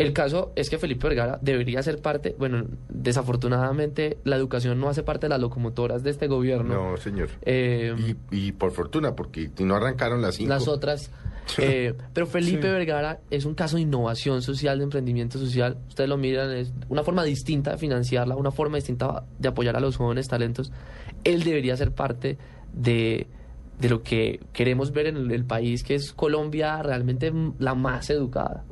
[0.00, 5.02] El caso es que Felipe Vergara debería ser parte, bueno, desafortunadamente la educación no hace
[5.02, 6.90] parte de las locomotoras de este gobierno.
[6.90, 7.28] No, señor.
[7.42, 7.94] Eh,
[8.30, 10.48] Y, y por fortuna, porque no arrancaron las cinco.
[10.50, 11.10] las otras.
[11.58, 12.68] eh, pero Felipe Sí.
[12.68, 15.78] Vergara es un caso de innovación social, de emprendimiento social.
[15.88, 19.80] Ustedes lo miran, es una forma distinta de financiarla, una forma distinta de apoyar a
[19.80, 20.72] los jóvenes talentos.
[21.24, 22.38] Él debería ser parte
[22.72, 23.26] de,
[23.80, 28.10] de lo que queremos ver en el, el país, que es Colombia realmente la más
[28.10, 28.64] educada.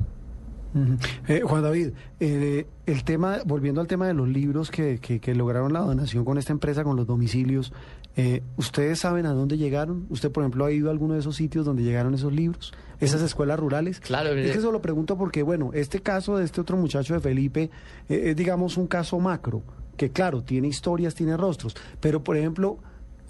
[1.27, 5.33] Eh, Juan David, eh, el tema, volviendo al tema de los libros que, que- que
[5.33, 7.73] lograron la donación con esta empresa, con los domicilios,
[8.15, 10.05] eh, ¿ustedes saben a dónde llegaron?
[10.09, 12.73] ¿Usted, por ejemplo, ha ido a alguno de esos sitios donde llegaron esos libros?
[12.99, 13.99] ¿Esas escuelas rurales?
[13.99, 17.19] Claro, Es que eso lo pregunto porque, bueno, este caso de este otro muchacho de
[17.19, 17.69] Felipe
[18.09, 19.63] eh, es, digamos, un caso macro,
[19.97, 22.77] que claro, tiene historias, tiene rostros, pero, por ejemplo,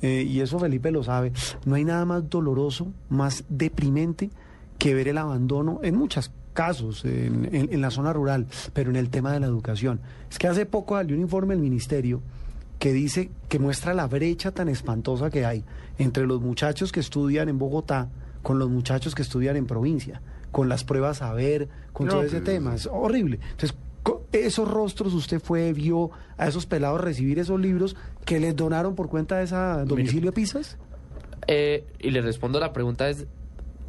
[0.01, 1.31] eh, y eso Felipe lo sabe,
[1.65, 4.29] no hay nada más doloroso, más deprimente
[4.77, 8.97] que ver el abandono en muchos casos en, en- en la zona rural, pero en
[8.97, 10.01] el tema de la educación.
[10.29, 12.21] Es que hace poco salió un informe del ministerio
[12.79, 15.63] que dice que muestra la brecha tan espantosa que hay
[15.97, 18.09] entre los muchachos que estudian en Bogotá
[18.41, 22.23] con los muchachos que estudian en provincia, con las pruebas a ver, con No, todo
[22.23, 22.75] ese pues, tema.
[22.75, 23.39] Es horrible.
[23.51, 23.75] Entonces,
[24.33, 27.95] esos rostros usted fue, vio a esos pelados recibir esos libros
[28.25, 30.77] que les donaron por cuenta de esa domicilio Pisas.
[31.47, 33.25] Eh, y le respondo la pregunta es,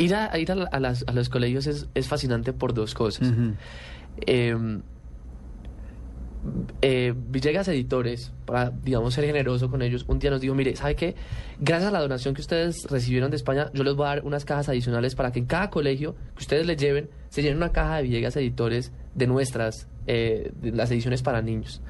[0.03, 3.33] ir a, ir a, a las- a los colegios es, es fascinante por dos cosas.
[4.27, 4.57] Eh,
[6.83, 10.95] eh, Villegas Editores, para, digamos, ser generoso con ellos, un día nos dijo, mire, ¿sabe
[10.97, 11.15] qué?
[11.61, 14.45] Gracias a la donación que ustedes recibieron de España, yo les voy a dar unas
[14.47, 17.97] cajas adicionales para que en cada colegio que ustedes les lleven, se lleven una caja
[17.97, 21.83] de Villegas Editores de nuestras, eh, de las ediciones para niños.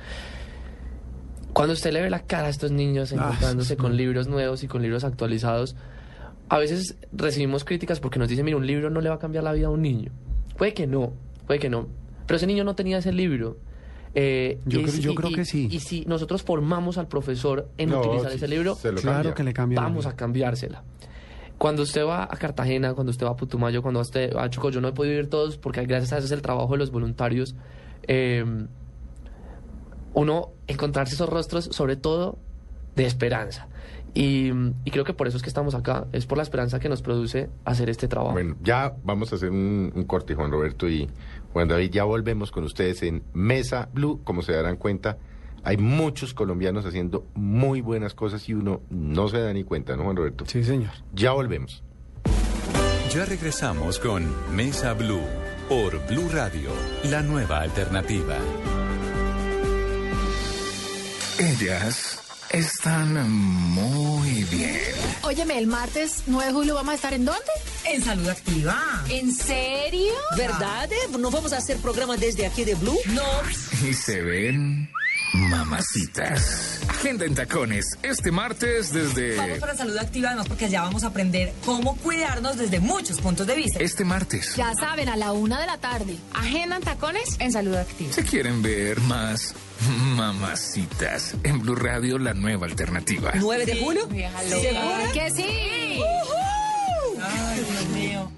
[1.52, 3.76] Cuando usted le ve la cara a estos niños Ah, encontrándose sí.
[3.76, 5.76] con libros nuevos y con libros actualizados,
[6.50, 9.44] a veces recibimos críticas porque nos dicen, mira, un libro no le va a cambiar
[9.44, 10.10] la vida a un niño.
[10.58, 11.12] Puede que no,
[11.46, 11.86] puede que no.
[12.26, 13.56] Pero ese niño no tenía ese libro.
[14.14, 15.68] Eh, Yo y creo- que sí.
[15.70, 19.34] Y si nosotros formamos al profesor en No, utilizar ese libro, Claro cambia.
[19.34, 20.82] que le vamos a cambiársela.
[21.56, 24.70] Cuando usted va a Cartagena, cuando usted va a Putumayo, cuando usted va a Chocó,
[24.70, 26.90] yo no he podido ir todos porque gracias a eso es el trabajo de los
[26.90, 27.54] voluntarios.
[28.08, 28.44] eh,
[30.14, 32.38] uno encontrarse esos rostros, sobre todo
[32.96, 33.68] de esperanza.
[34.14, 34.50] Y,
[34.84, 37.02] y creo que por eso es que estamos acá, es por la esperanza que nos
[37.02, 38.32] produce hacer este trabajo.
[38.32, 41.08] Bueno, ya vamos a hacer un, un corte, Juan Roberto y
[41.52, 41.90] Juan David.
[41.90, 44.20] Ya volvemos con ustedes en Mesa Blue.
[44.24, 45.18] Como se darán cuenta,
[45.62, 50.04] hay muchos colombianos haciendo muy buenas cosas y uno no se da ni cuenta, ¿no,
[50.04, 50.44] Juan Roberto?
[50.46, 50.90] Sí, señor.
[51.12, 51.82] Ya volvemos.
[53.12, 55.20] Ya regresamos con Mesa Blue
[55.68, 56.70] por Blue Radio,
[57.10, 58.36] la nueva alternativa.
[61.38, 62.19] Ellas
[62.50, 64.76] están muy bien.
[65.22, 67.40] Óyeme, el martes 9 de julio vamos a estar en dónde?
[67.84, 69.04] En Salud Activa.
[69.08, 70.12] ¿En serio?
[70.36, 70.90] ¿Verdad?
[70.92, 70.96] eh?
[71.18, 72.98] ¿No vamos a hacer programa desde aquí de Blue?
[73.06, 73.22] No.
[73.88, 74.88] Y se ven
[75.32, 76.80] mamacitas.
[76.88, 81.08] Agenda en tacones este martes Vamos desde para Salud Activa además porque allá vamos a
[81.08, 83.78] aprender cómo cuidarnos desde muchos puntos de vista.
[83.78, 84.56] este martes.
[84.56, 86.16] Ya saben, a la una de la tarde.
[86.34, 88.12] Agenda en tacones en Salud Activa.
[88.12, 89.54] Se quieren ver más
[90.16, 93.32] mamacitas en Blue Radio, la nueva alternativa.
[93.34, 94.08] 9 de julio.
[94.46, 95.12] ¿Segura?
[95.12, 96.00] Que sí.
[97.22, 98.32] Ay, Dios mío.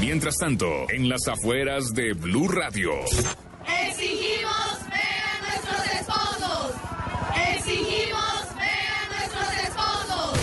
[0.00, 2.92] Mientras tanto, en las afueras de Blue Radio.
[3.88, 6.74] Exigimos ver a nuestros esposos.
[7.56, 10.38] Exigimos ver a nuestros esposos.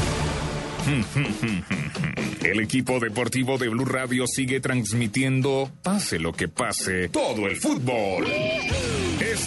[2.43, 8.25] El equipo deportivo de Blue Radio sigue transmitiendo, pase lo que pase, todo el fútbol.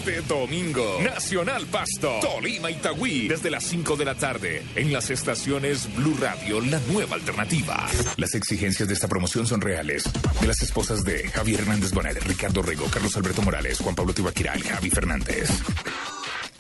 [0.05, 5.09] Este domingo, Nacional Pasto, Tolima y Tagüí, desde las 5 de la tarde, en las
[5.09, 7.87] estaciones Blue Radio, la nueva alternativa.
[8.19, 10.05] Las exigencias de esta promoción son reales.
[10.43, 14.53] De las esposas de Javier Hernández Bonet, Ricardo Rego, Carlos Alberto Morales, Juan Pablo Tibaquira
[14.59, 15.49] y Javi Fernández.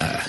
[0.00, 0.22] Ah,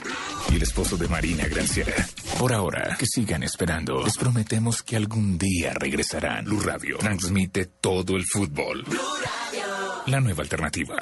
[0.52, 1.94] y el esposo de Marina Granciera.
[2.38, 4.04] Por ahora, que sigan esperando.
[4.04, 6.44] Les prometemos que algún día regresarán.
[6.44, 8.84] Blue Radio transmite todo el fútbol.
[8.84, 10.04] Blue Radio.
[10.08, 10.98] La nueva alternativa.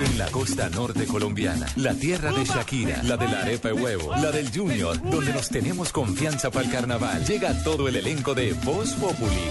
[0.00, 4.14] En la costa norte colombiana, la tierra de Shakira, la de la arepa y huevo,
[4.16, 8.52] la del Junior, donde nos tenemos confianza para el carnaval, llega todo el elenco de
[8.64, 9.50] Voz Populi.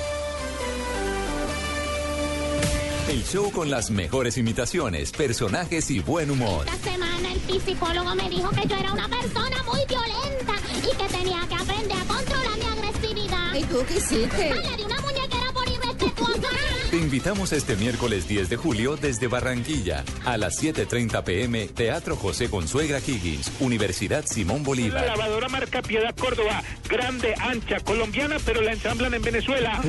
[3.10, 6.66] El show con las mejores imitaciones, personajes y buen humor.
[6.68, 11.18] Esta semana el psicólogo me dijo que yo era una persona muy violenta y que
[11.18, 13.56] tenía que aprender a controlar mi agresividad.
[13.56, 14.52] ¿Y tú qué hiciste?
[14.52, 16.50] Ay, le di una muñequera por irrespetuosa.
[16.98, 22.50] Te invitamos este miércoles 10 de julio desde Barranquilla a las 7.30 pm Teatro José
[22.50, 25.06] Consuegra Higgins, Universidad Simón Bolívar.
[25.06, 29.80] La lavadora marca Piedad Córdoba, grande, ancha, colombiana, pero la ensamblan en Venezuela.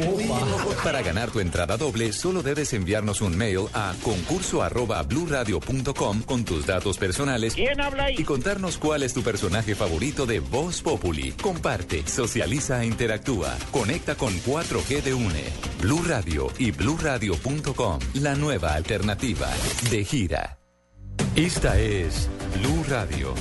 [0.85, 6.45] Para ganar tu entrada doble, solo debes enviarnos un mail a concurso arroba bluradio.com con
[6.45, 8.17] tus datos personales ¿Quién habla ahí?
[8.19, 11.33] y contarnos cuál es tu personaje favorito de Voz Populi.
[11.33, 13.57] Comparte, socializa e interactúa.
[13.71, 15.45] Conecta con 4G de UNE,
[15.81, 19.49] Blue Radio y bluradio.com, la nueva alternativa
[19.91, 20.59] de gira.
[21.37, 23.35] Esta es Blue Radio.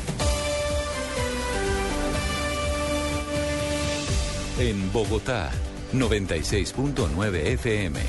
[4.60, 5.50] En Bogotá,
[5.94, 8.00] 96.9 FM.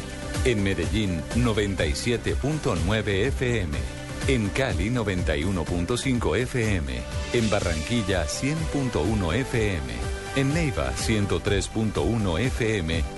[0.45, 3.79] En Medellín, 97.9 FM.
[4.29, 6.93] En Cali, 91.5 FM.
[7.33, 9.93] En Barranquilla, 100.1 FM.
[10.37, 13.18] En Neiva, 103.1 FM.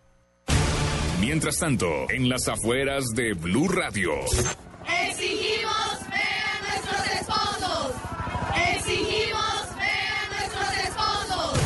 [1.21, 4.11] Mientras tanto, en las afueras de Blue Radio.
[5.07, 7.93] Exigimos ver a nuestros esposos.
[8.75, 11.59] Exigimos ver a nuestros esposos.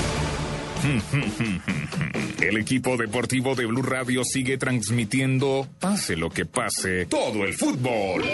[2.44, 8.26] El equipo deportivo de Blue Radio sigue transmitiendo, pase lo que pase, todo el fútbol.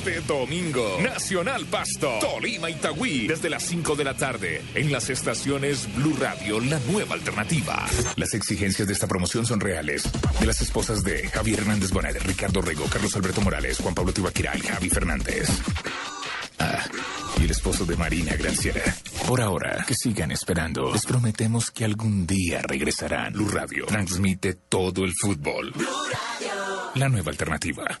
[0.00, 5.94] Este domingo, Nacional Pasto, Tolima Itagüí, desde las 5 de la tarde, en las estaciones
[5.94, 7.86] Blue Radio, la nueva alternativa.
[8.16, 10.04] Las exigencias de esta promoción son reales.
[10.40, 14.56] De las esposas de Javier Hernández Bonet, Ricardo Rego, Carlos Alberto Morales, Juan Pablo Tibaquirá
[14.56, 15.50] y Javi Fernández.
[16.58, 16.82] Ah,
[17.38, 18.82] y el esposo de Marina Granciera.
[19.26, 20.94] Por ahora, que sigan esperando.
[20.94, 23.34] Les prometemos que algún día regresarán.
[23.34, 25.74] Blue Radio transmite todo el fútbol.
[26.94, 28.00] La nueva alternativa.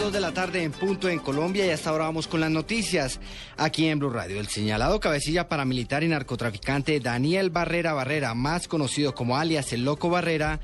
[0.00, 2.40] Son las 2 de la tarde en punto en Colombia y hasta ahora vamos con
[2.40, 3.20] las noticias
[3.58, 4.40] aquí en Blue Radio.
[4.40, 10.08] El señalado cabecilla paramilitar y narcotraficante Daniel Barrera Barrera, más conocido como alias el Loco
[10.08, 10.58] Barrera,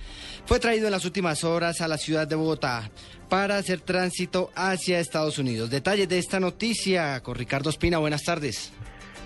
[0.47, 2.91] fue traído en las últimas horas a la ciudad de Bogotá
[3.29, 5.69] para hacer tránsito hacia Estados Unidos.
[5.69, 7.99] Detalles de esta noticia con Ricardo Espina.
[7.99, 8.73] Buenas tardes.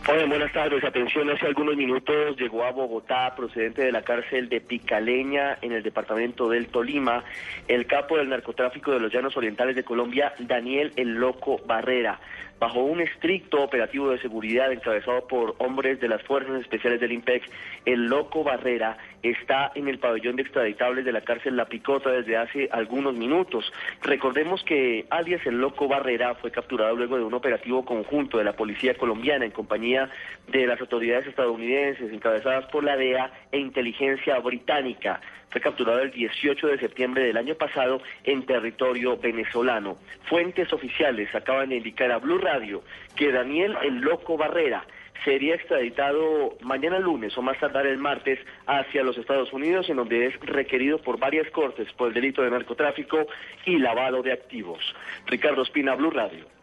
[0.09, 0.83] Hola, buenas tardes.
[0.83, 5.83] Atención, hace algunos minutos llegó a Bogotá, procedente de la cárcel de Picaleña, en el
[5.83, 7.23] departamento del Tolima,
[7.69, 12.19] el capo del narcotráfico de los Llanos Orientales de Colombia, Daniel El Loco Barrera.
[12.59, 17.47] Bajo un estricto operativo de seguridad encabezado por hombres de las Fuerzas Especiales del IMPEX,
[17.85, 22.37] el Loco Barrera está en el pabellón de extraditables de la cárcel La Picota desde
[22.37, 23.72] hace algunos minutos.
[24.02, 28.54] Recordemos que alias el Loco Barrera fue capturado luego de un operativo conjunto de la
[28.54, 30.11] policía colombiana en compañía
[30.48, 35.20] de las autoridades estadounidenses encabezadas por la DEA e inteligencia británica.
[35.50, 39.96] Fue capturado el 18 de septiembre del año pasado en territorio venezolano.
[40.24, 42.83] Fuentes oficiales acaban de indicar a Blue Radio
[43.16, 44.85] que Daniel el Loco Barrera
[45.24, 50.26] sería extraditado mañana lunes o más tardar el martes hacia los Estados Unidos, en donde
[50.26, 53.26] es requerido por varias cortes por el delito de narcotráfico
[53.66, 54.80] y lavado de activos.
[55.26, 56.60] Ricardo Espina, Blue Radio.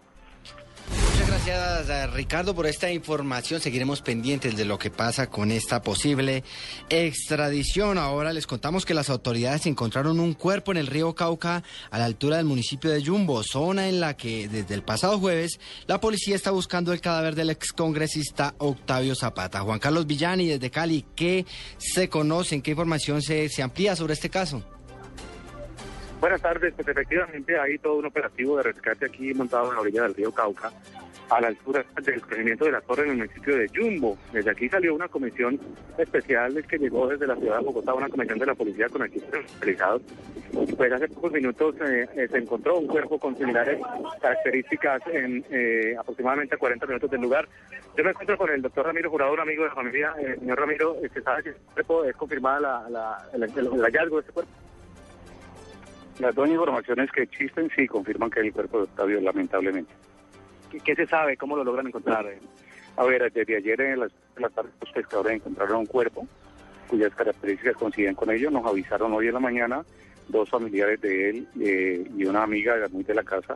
[1.17, 3.60] Muchas gracias a Ricardo por esta información.
[3.60, 6.43] Seguiremos pendientes de lo que pasa con esta posible
[6.89, 7.97] extradición.
[7.97, 12.06] Ahora les contamos que las autoridades encontraron un cuerpo en el río Cauca a la
[12.06, 16.36] altura del municipio de Yumbo, zona en la que desde el pasado jueves la policía
[16.36, 19.62] está buscando el cadáver del excongresista Octavio Zapata.
[19.62, 21.47] Juan Carlos Villani desde Cali, ¿qué
[21.80, 22.62] se conoce?
[22.62, 24.63] ¿Qué información se, se amplía sobre este caso?
[26.19, 30.01] Buenas tardes, pues efectivamente hay todo un operativo de rescate aquí montado en la orilla
[30.03, 30.71] del río Cauca,
[31.29, 34.17] a la altura del corregimiento de la Torre en el municipio de Yumbo.
[34.31, 35.59] Desde aquí salió una comisión
[35.97, 39.33] especial que llegó desde la ciudad de Bogotá, una comisión de la policía con equipos
[39.33, 40.01] especializados.
[40.77, 43.79] Pues hace pocos minutos eh, eh, se encontró un cuerpo con similares
[44.21, 47.47] características en eh, aproximadamente a 40 minutos del lugar.
[47.97, 50.13] Yo me encuentro con el doctor Ramiro Jurado, un amigo de familia.
[50.19, 53.41] Eh, señor Ramiro, ¿se sabe si este es confirmada la, el,
[53.81, 54.51] hallazgo de este cuerpo?
[56.19, 59.91] Las dos informaciones que existen sí confirman que el cuerpo de Octavio, lamentablemente.
[60.71, 61.37] ¿Qué, qué se sabe?
[61.37, 62.25] ¿Cómo lo logran encontrar?
[62.97, 66.27] A ver, desde ayer en las, en las tardes los pescadores encontraron un cuerpo
[66.87, 68.51] cuyas características coinciden con ellos.
[68.51, 69.83] Nos avisaron hoy en la mañana
[70.29, 73.55] dos familiares de él eh, y una amiga muy de la casa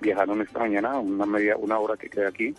[0.00, 2.54] viajaron esta mañana una media una hora que queda aquí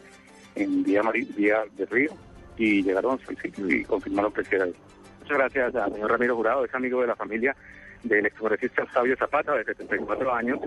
[0.56, 2.12] en vía, Mari- vía de Río
[2.58, 4.76] y llegaron al sitio y confirmaron que era él.
[5.22, 7.56] Muchas gracias al señor Ramiro Jurado, es amigo de la familia
[8.04, 10.60] del excongresista Octavio Zapata, de 74 años.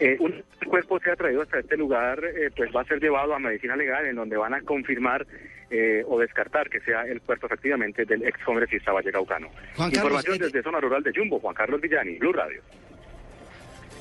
[0.00, 3.38] Eh, un cuerpo sea traído hasta este lugar, eh, pues va a ser llevado a
[3.38, 5.26] medicina legal, en donde van a confirmar
[5.70, 9.48] eh, o descartar que sea el cuerpo efectivamente del excongresista Vallecaucano.
[9.76, 12.62] Juan Información eh, desde Zona Rural de Jumbo, Juan Carlos Villani, Blue Radio.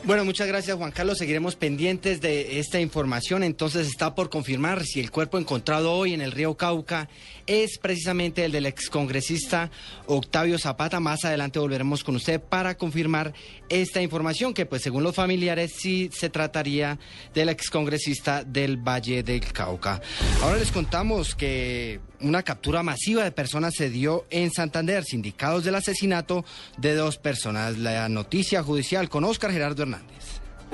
[0.06, 1.18] Bueno, muchas gracias Juan Carlos.
[1.18, 3.42] Seguiremos pendientes de esta información.
[3.42, 7.08] Entonces está por confirmar si el cuerpo encontrado hoy en el río Cauca
[7.48, 9.72] es precisamente el del excongresista
[10.06, 11.00] Octavio Zapata.
[11.00, 13.34] Más adelante volveremos con usted para confirmar
[13.70, 17.00] esta información que pues según los familiares sí se trataría
[17.34, 20.02] del excongresista del Valle del Cauca.
[20.42, 25.76] Ahora les contamos que una captura masiva de personas se dio en Santander, sindicados del
[25.76, 26.44] asesinato
[26.78, 27.78] de dos personas.
[27.78, 29.93] La noticia judicial con Óscar Gerardo Hernández.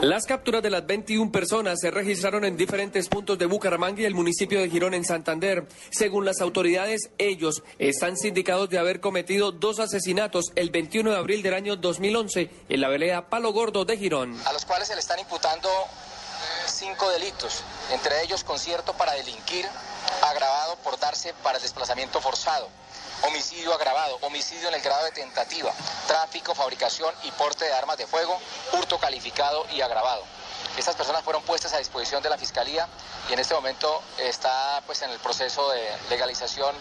[0.02, 4.16] Las capturas de las 21 personas se registraron en diferentes puntos de Bucaramanga y el
[4.16, 5.68] municipio de Girón en Santander.
[5.90, 11.44] Según las autoridades, ellos están sindicados de haber cometido dos asesinatos el 21 de abril
[11.44, 14.40] del año 2011 en la vereda Palo Gordo de Girón.
[14.46, 15.68] a los cuales se le están imputando
[16.66, 17.62] cinco delitos,
[17.92, 19.66] entre ellos concierto para delinquir,
[20.24, 22.70] agravado por darse para el desplazamiento forzado,
[23.28, 25.74] homicidio agravado, homicidio en el grado de tentativa,
[26.08, 28.38] tráfico, fabricación y porte de armas de fuego,
[28.74, 30.24] hurto calificado y agravado.
[30.78, 32.88] Estas personas fueron puestas a disposición de la Fiscalía
[33.30, 36.74] y en este momento está pues en el proceso de legalización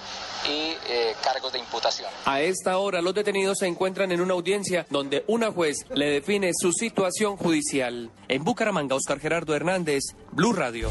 [0.47, 2.09] y eh, cargos de imputación.
[2.25, 6.53] A esta hora los detenidos se encuentran en una audiencia donde una juez le define
[6.55, 8.11] su situación judicial.
[8.29, 10.91] En Bucaramanga, Oscar Gerardo Hernández, Blue Radio.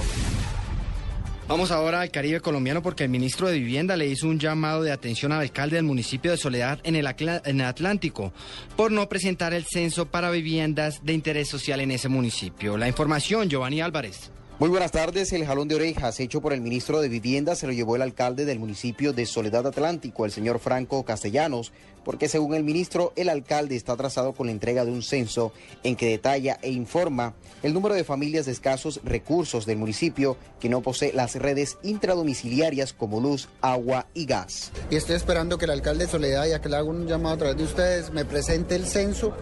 [1.47, 4.91] Vamos ahora al Caribe colombiano porque el ministro de Vivienda le hizo un llamado de
[4.91, 8.33] atención al alcalde del municipio de Soledad en el, Atlántico
[8.75, 12.75] por no presentar el censo para viviendas de interés social en ese municipio.
[12.75, 14.29] La información, Giovanni Álvarez.
[14.59, 15.31] Muy buenas tardes.
[15.31, 18.43] El jalón de orejas hecho por el ministro de Vivienda se lo llevó el alcalde
[18.43, 21.71] del municipio de Soledad Atlántico, el señor Franco Castellanos,
[22.07, 25.51] porque según el ministro, el alcalde está atrasado con la entrega de un censo
[25.83, 27.33] en que detalla e informa
[27.63, 32.93] el número de familias de escasos recursos del municipio que no posee las redes intradomiciliarias
[32.93, 34.71] como luz, agua y gas.
[34.89, 37.37] y estoy esperando que el alcalde de Soledad, ya que le hago un llamado a
[37.39, 39.35] través de ustedes, me presente el censo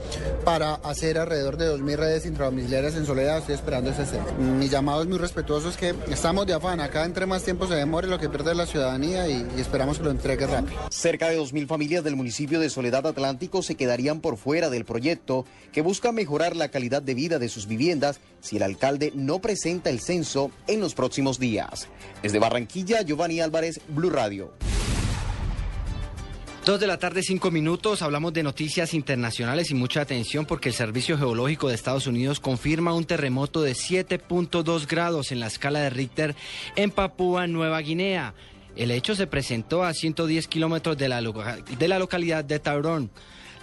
[0.44, 3.38] para hacer alrededor de 2.000 redes intradomiciliarias en Soledad.
[3.38, 4.34] Estoy esperando ese censo.
[4.40, 6.80] Mi llamado es muy respetuoso, es que estamos de afán.
[6.80, 10.06] Acá entre más tiempo se demore, lo que pierde la ciudadanía y, y esperamos que
[10.06, 10.80] lo entregue rápido.
[10.90, 15.46] Cerca de 2.000 familias del municipio de Soledad Atlántico se quedarían por fuera del proyecto
[15.72, 19.90] que busca mejorar la calidad de vida de sus viviendas si el alcalde no presenta
[19.90, 21.88] el censo en los próximos días.
[22.22, 24.54] Desde Barranquilla, Giovanni Álvarez, Blue Radio.
[26.66, 28.02] Dos de la tarde, cinco minutos.
[28.02, 32.96] Hablamos de noticias internacionales y mucha atención porque el Servicio Geológico de Estados Unidos confirma
[32.96, 36.36] un terremoto de 7.2 grados en la escala de Richter
[36.76, 38.34] en Papúa Nueva Guinea.
[38.76, 43.10] El hecho se presentó a 110 kilómetros de la, de la localidad de Taurón.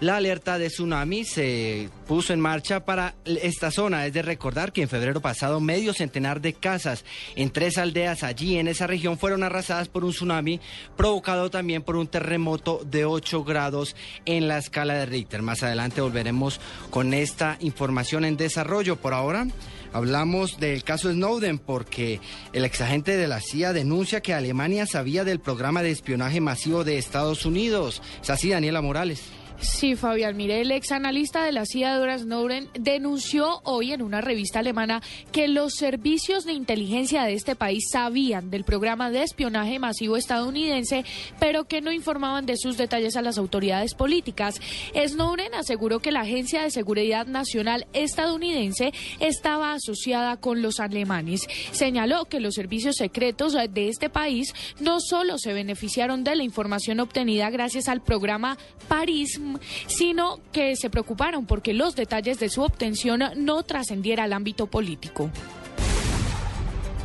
[0.03, 4.05] La alerta de tsunami se puso en marcha para esta zona.
[4.05, 7.05] Es de recordar que en febrero pasado medio centenar de casas
[7.37, 10.59] en tres aldeas allí en esa región fueron arrasadas por un tsunami
[10.97, 13.95] provocado también por un terremoto de 8 grados
[14.25, 15.41] en la escala de Richter.
[15.41, 16.59] Más adelante volveremos
[16.91, 18.97] con esta información en desarrollo.
[18.97, 19.47] Por ahora
[19.93, 22.21] hablamos del caso Snowden porque
[22.53, 26.99] el exagente de la CIA denuncia que Alemania sabía del programa de espionaje masivo de
[26.99, 28.03] Estados Unidos.
[28.23, 29.23] Es así, Daniela Morales.
[29.63, 34.21] Sí, Fabián, mire, el ex analista de la CIA, Edward Snowden, denunció hoy en una
[34.21, 35.01] revista alemana
[35.31, 41.05] que los servicios de inteligencia de este país sabían del programa de espionaje masivo estadounidense,
[41.39, 44.61] pero que no informaban de sus detalles a las autoridades políticas.
[44.97, 51.47] Snowden aseguró que la Agencia de Seguridad Nacional estadounidense estaba asociada con los alemanes.
[51.71, 56.99] Señaló que los servicios secretos de este país no solo se beneficiaron de la información
[56.99, 58.59] obtenida gracias al programa
[58.89, 59.52] PARISM,
[59.87, 65.31] sino que se preocuparon porque los detalles de su obtención no trascendiera al ámbito político.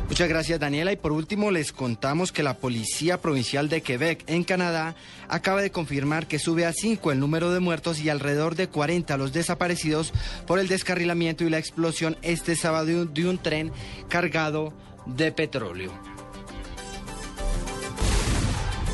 [0.08, 4.42] Muchas gracias Daniela y por último les contamos que la Policía Provincial de Quebec en
[4.42, 4.96] Canadá
[5.28, 9.18] acaba de confirmar que sube a 5 el número de muertos y alrededor de 40
[9.18, 10.14] los desaparecidos
[10.46, 13.70] por el descarrilamiento y la explosión este sábado de un, de un tren
[14.08, 14.72] cargado
[15.04, 16.17] de petróleo.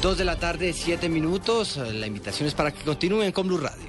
[0.05, 1.79] Dos de la tarde, siete minutos.
[1.79, 3.89] La invitación es para que continúen con Blue Radio.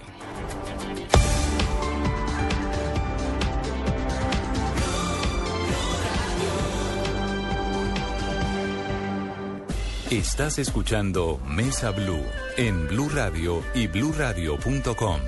[10.10, 12.24] Estás escuchando Mesa Blue
[12.56, 15.20] en Blue Radio y bluradio.com.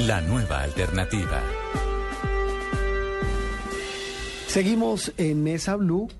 [0.00, 1.42] La nueva alternativa.
[4.46, 6.10] Seguimos en Mesa Blue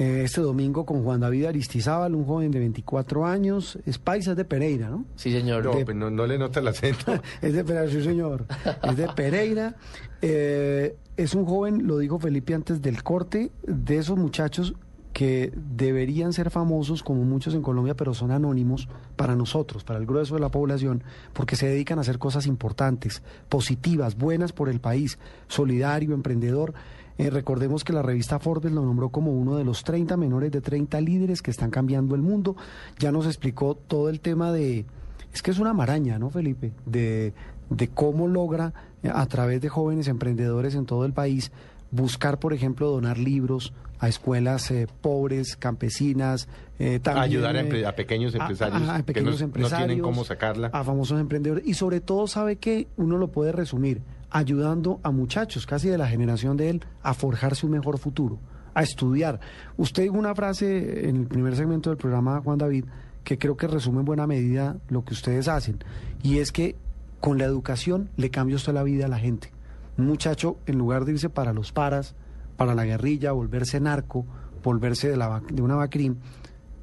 [0.00, 4.36] eh, este domingo con Juan David Aristizábal, un joven de 24 años, es paisa es
[4.38, 5.04] de Pereira, ¿no?
[5.16, 5.64] Sí, señor.
[5.64, 7.12] No, De- pues no, no le nota el acento.
[7.42, 8.46] es de Pereira, sí, señor.
[8.82, 9.76] Es de Pereira.
[10.22, 14.74] Eh, es un joven, lo dijo Felipe antes del corte, de esos muchachos
[15.12, 20.06] que deberían ser famosos como muchos en Colombia, pero son anónimos para nosotros, para el
[20.06, 21.02] grueso de la población,
[21.34, 26.72] porque se dedican a hacer cosas importantes, positivas, buenas por el país, solidario, emprendedor.
[27.20, 30.60] Eh, recordemos que la revista Forbes lo nombró como uno de los 30 menores de
[30.60, 32.56] 30 líderes que están cambiando el mundo.
[32.98, 34.86] Ya nos explicó todo el tema de,
[35.32, 36.72] es que es una maraña, ¿no, Felipe?
[36.86, 37.32] De,
[37.68, 41.52] de cómo logra, eh, a través de jóvenes emprendedores en todo el país,
[41.90, 46.48] buscar, por ejemplo, donar libros a escuelas eh, pobres, campesinas,
[46.78, 49.80] eh, también, Ayudar a, eh, empre- a pequeños empresarios, a- a que pequeños no, empresarios,
[49.80, 50.68] no tienen cómo sacarla.
[50.72, 54.00] a famosos emprendedores y sobre todo sabe que uno lo puede resumir
[54.30, 58.38] ayudando a muchachos casi de la generación de él a forjarse un mejor futuro,
[58.74, 59.40] a estudiar.
[59.76, 62.84] Usted dijo una frase en el primer segmento del programa Juan David
[63.24, 65.78] que creo que resume en buena medida lo que ustedes hacen
[66.22, 66.76] y es que
[67.20, 69.52] con la educación le cambia usted la vida a la gente.
[69.98, 72.14] Un muchacho en lugar de irse para los paras,
[72.56, 74.24] para la guerrilla, volverse narco,
[74.62, 76.16] volverse de, la, de una vacrim,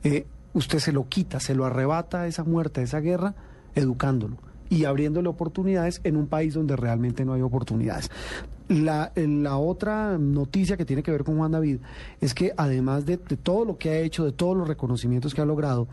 [0.03, 3.33] eh, usted se lo quita, se lo arrebata esa muerte, esa guerra,
[3.73, 4.37] educándolo
[4.69, 8.09] y abriéndole oportunidades en un país donde realmente no hay oportunidades.
[8.67, 11.77] La, eh, la otra noticia que tiene que ver con Juan David
[12.19, 15.45] es que además de, todo lo que ha hecho, de todos los reconocimientos que ha
[15.45, 15.87] logrado,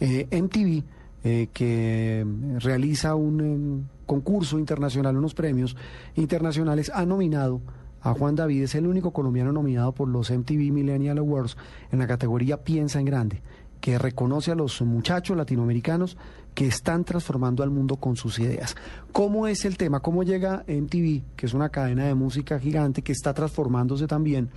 [0.00, 0.84] eh, MTV,
[1.24, 2.24] eh, que eh,
[2.60, 5.76] realiza un em, concurso internacional, unos premios
[6.14, 7.60] internacionales, ha nominado
[8.00, 11.56] a Juan David, es el único colombiano nominado por los MTV Millennial Awards
[11.90, 13.42] en la categoría Piensa en Grande,
[13.80, 16.16] que reconoce a los muchachos latinoamericanos
[16.58, 18.74] que están transformando al mundo con sus ideas.
[19.12, 20.00] ¿Cómo es el tema?
[20.00, 24.50] ¿Cómo llega MTV, que es una cadena de música gigante que está transformándose también?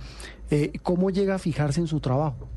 [0.50, 2.48] eh, ¿Cómo llega a fijarse en su trabajo?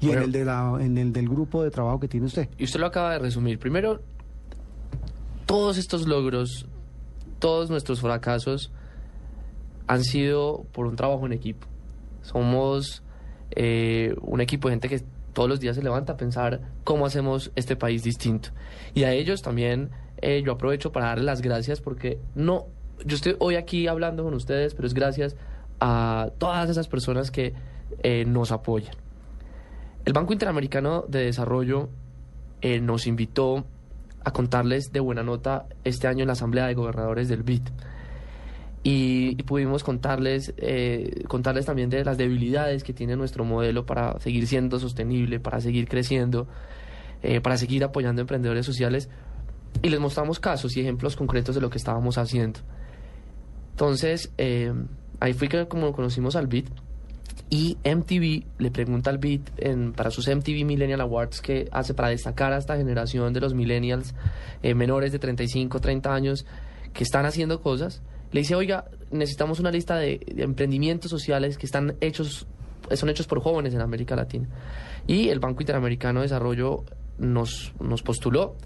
[0.00, 0.24] Y en, Bueno.
[0.24, 2.48] el de la, en el del grupo de trabajo que tiene usted.
[2.56, 3.58] Y usted lo acaba de resumir.
[3.58, 4.00] Primero,
[5.44, 6.66] todos estos logros,
[7.38, 8.72] todos nuestros fracasos
[9.88, 11.66] han sido por un trabajo en equipo.
[12.22, 13.02] Somos
[13.50, 15.02] eh, un equipo de gente que
[15.32, 18.50] todos los días se levanta a pensar cómo hacemos este país distinto.
[18.94, 22.66] Y a ellos también eh, yo aprovecho para darles las gracias porque no,
[23.04, 25.36] yo estoy hoy aquí hablando con ustedes, pero es gracias
[25.80, 27.54] a todas esas personas que
[28.02, 28.94] eh, nos apoyan.
[30.04, 31.88] El Banco Interamericano de Desarrollo
[32.60, 33.64] eh, nos invitó
[34.24, 37.62] a contarles de buena nota este año en la Asamblea de Gobernadores del BID.
[38.82, 44.18] Y, y pudimos contarles, eh, contarles también de las debilidades que tiene nuestro modelo para
[44.20, 46.48] seguir siendo sostenible, para seguir creciendo,
[47.22, 49.10] eh, para seguir apoyando emprendedores sociales.
[49.82, 52.60] Y les mostramos casos y ejemplos concretos de lo que estábamos haciendo.
[53.72, 54.72] Entonces, eh,
[55.20, 56.66] ahí fue que como conocimos al BID
[57.50, 59.20] y MTV le pregunta al
[59.56, 63.54] en, para sus MTV Millennial Awards que hace para destacar a esta generación de los
[63.54, 64.14] millennials
[64.62, 66.46] eh, menores de 35, 30 años
[66.92, 68.02] que están haciendo cosas.
[68.32, 72.46] Le dice, oiga, necesitamos una lista de, de emprendimientos sociales que están hechos,
[72.94, 74.48] son hechos por jóvenes en América Latina.
[75.06, 76.84] Y el Banco Interamericano de Desarrollo
[77.18, 78.56] nos, nos postuló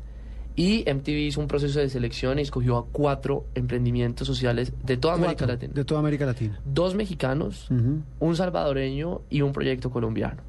[0.57, 5.15] y MTV hizo un proceso de selección y escogió a cuatro emprendimientos sociales de toda
[5.15, 6.61] América Latina De toda América Latina.
[6.65, 10.43] dos mexicanos, un salvadoreño y un proyecto colombiano.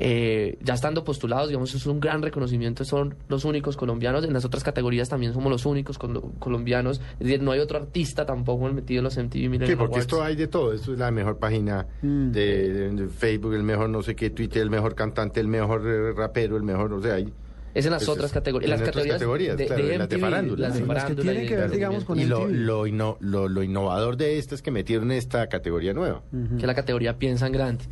[0.00, 4.44] Eh, ya estando postulados, digamos, es un gran reconocimiento, son los únicos colombianos, en las
[4.44, 8.68] otras categorías también somos los únicos colo- colombianos, es decir, no hay otro artista tampoco
[8.72, 10.06] metido en los MTV Sí, Millennial porque Awards.
[10.12, 10.72] esto hay de todo.
[10.72, 12.30] Esto es la mejor página Mm.
[12.30, 15.82] de, de- de Facebook, el mejor no sé qué, Twitter, el mejor cantante, el mejor
[15.86, 17.32] eh, rapero, el mejor, o sea, hay...
[17.74, 20.08] Es en las otras es- categorías, en las otras categorías, de, claro, de en las
[20.08, 20.68] de farándula.
[20.68, 22.86] las de Las que farándula tienen y de que ver, digamos, con Y lo, lo,
[22.86, 26.22] inno- lo, lo innovador de esta es que metieron esta categoría nueva.
[26.30, 27.84] que es la categoría Piensa en Grande.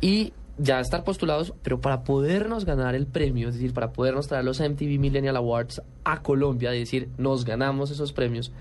[0.00, 4.44] Y ya estar postulados, pero para podernos ganar el premio, es decir, para podernos traer
[4.44, 8.52] los MTV Millennial Awards a Colombia, es decir, nos ganamos esos premios,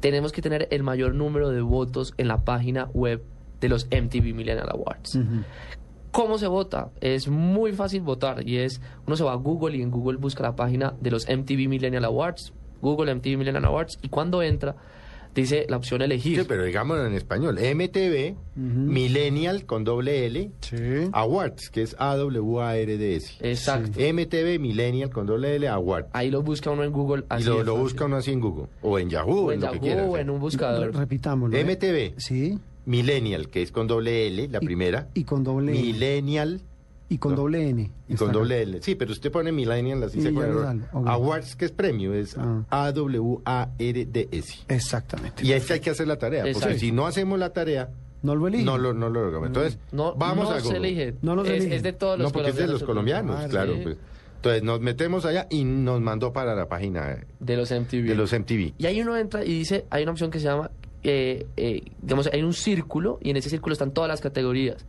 [0.00, 3.22] tenemos que tener el mayor número de votos en la página web
[3.60, 5.18] de los MTV Millennial Awards.
[6.10, 6.90] ¿Cómo se vota?
[7.00, 10.42] Es muy fácil votar y es, uno se va a Google y en Google busca
[10.42, 14.76] la página de los MTV Millennial Awards, Google MTV Millennial Awards, y cuando entra,
[15.34, 16.40] dice la opción elegir.
[16.40, 17.54] Sí, pero digámoslo en español.
[17.56, 20.50] MTV, Millennial con doble L,
[21.12, 23.36] Awards, que es A-W-A-R-D-S.
[23.40, 23.98] Exacto.
[24.00, 26.08] MTV, Millennial con doble L, Awards.
[26.12, 27.22] Ahí lo busca uno en Google.
[27.22, 27.82] Y así lo, de lo fácil.
[27.82, 28.66] busca uno así en Google.
[28.82, 30.04] O en Yahoo, O en, en lo que Yahoo quiera.
[30.04, 30.94] o en un buscador.
[30.94, 31.56] Repitámoslo.
[31.56, 31.64] ¿eh?
[31.64, 32.20] MTV.
[32.20, 32.58] Sí.
[32.84, 35.08] Millennial, que es con doble L, la primera.
[35.14, 35.80] Y con doble N.
[35.80, 36.60] Millennial.
[37.12, 37.90] Y con doble N.
[38.08, 38.80] Y con doble L.
[38.82, 40.82] Sí, pero usted pone Millennial así Y se pone.
[40.92, 42.64] Awards, que es premio, es Ah.
[42.70, 44.54] A-W-A-R-D-S.
[44.68, 45.44] Exactamente.
[45.44, 46.44] Y es que hay que hacer la tarea.
[46.52, 47.90] Porque si no hacemos la tarea,
[48.22, 48.66] No lo eligen.
[48.66, 49.48] No lo, no lo logramos.
[49.48, 51.14] Entonces, No, vamos no a se elige.
[51.22, 53.74] No nos es, es de todos los No, porque es de los colombianos, Ah, claro.
[53.74, 53.80] sí.
[53.82, 53.96] pues.
[54.36, 58.08] Entonces nos metemos allá y nos mandó para la página De los MTV.
[58.08, 58.74] de los MTV.
[58.78, 60.70] Y ahí uno entra y dice, hay una opción que se llama,
[61.04, 64.84] eh, eh, digamos, hay un círculo y en ese círculo están todas las categorías.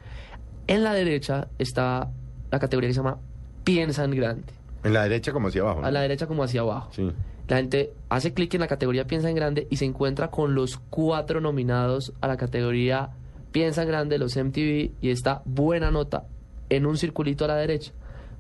[0.68, 2.10] En la derecha está
[2.52, 3.18] la categoría que se llama
[3.64, 4.54] Piensa en grande.
[4.84, 5.82] En la derecha como hacia abajo.
[5.82, 5.88] ¿no?
[5.88, 6.90] A la derecha como hacia abajo.
[6.94, 7.12] Sí.
[7.48, 10.78] La gente hace clic en la categoría Piensa en grande y se encuentra con los
[10.90, 13.12] cuatro nominados a la categoría
[13.52, 16.26] Piensa en grande, los MTV, y está buena nota
[16.70, 17.92] en un circulito a la derecha.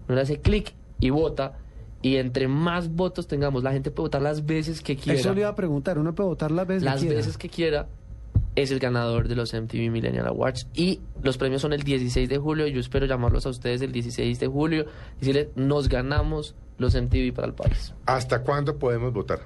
[0.08, 1.58] Uno le hace clic y vota.
[2.02, 5.20] Y entre más votos tengamos, la gente puede votar las veces que quiera.
[5.20, 7.16] Eso le iba a preguntar, uno puede votar las veces las que quiera.
[7.16, 7.88] veces que quiera
[8.56, 12.38] es el ganador de los MTV Millennial Awards y los premios son el 16 de
[12.38, 14.86] julio y yo espero llamarlos a ustedes el 16 de julio
[15.18, 17.94] y decirles nos ganamos los MTV para el país.
[18.06, 19.40] ¿Hasta cuándo podemos votar?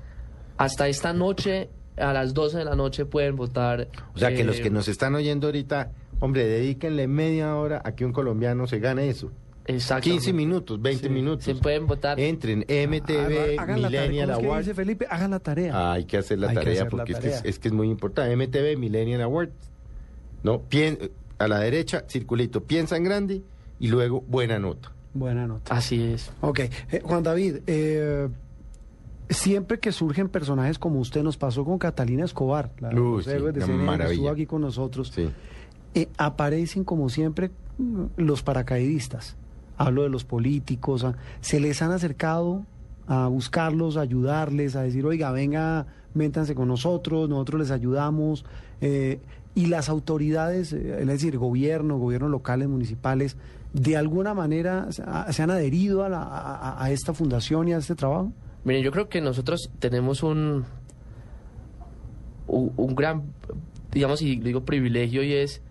[0.58, 3.88] Hasta esta noche a las 12 de la noche pueden votar.
[4.14, 7.94] O sea, que eh, los que nos están oyendo ahorita, hombre, dedíquenle media hora a
[7.94, 9.32] que un colombiano se gane eso.
[9.68, 10.10] Exactamente.
[10.26, 11.44] 15 minutos, 20 minutos.
[11.44, 12.20] Se pueden votar.
[12.20, 14.02] Entren, MTV, Hagan la tarea.
[14.08, 14.66] Millennial ¿Cómo es que Awards.
[14.66, 15.08] dice Felipe?
[15.10, 15.72] Hagan la tarea.
[15.76, 17.50] Ah, hay que hacer la Hay tarea hacer la porque es que es, tarea.
[17.50, 18.36] es que es muy importante.
[18.36, 19.52] MTV, Millennial Awards.
[20.44, 20.62] ¿No?
[20.70, 23.44] Pien- a la derecha, circulito, piensa en grande
[23.80, 24.92] y luego buena nota.
[25.14, 25.76] Buena nota.
[25.76, 26.32] Así es.
[26.42, 28.30] Ok, eh, Juan David, eh,
[29.30, 33.62] siempre que surgen personajes como usted, nos pasó con Catalina Escobar, la Uy, sí, de
[33.62, 35.12] CNN, que estuvo aquí con nosotros.
[35.14, 35.30] Sí.
[35.96, 37.52] Eh, aparecen como siempre
[38.16, 39.36] los paracaidistas.
[39.78, 41.06] Hablo de los políticos.
[41.42, 42.66] ¿Se les han acercado
[43.08, 48.44] a buscarlos, a ayudarles, a decir, oiga, venga, métanse con nosotros, nosotros les ayudamos?
[48.82, 49.20] Eh,
[49.56, 53.38] y las autoridades, eh, es decir, gobierno, gobiernos locales, municipales,
[53.74, 57.74] de alguna manera se ha- se han adherido a, la- a- a esta fundación y
[57.74, 58.32] a este trabajo?
[58.64, 60.66] Miren, yo creo que nosotros tenemos un,
[62.48, 63.24] un, un gran,
[63.92, 65.62] digamos, y digo privilegio y es,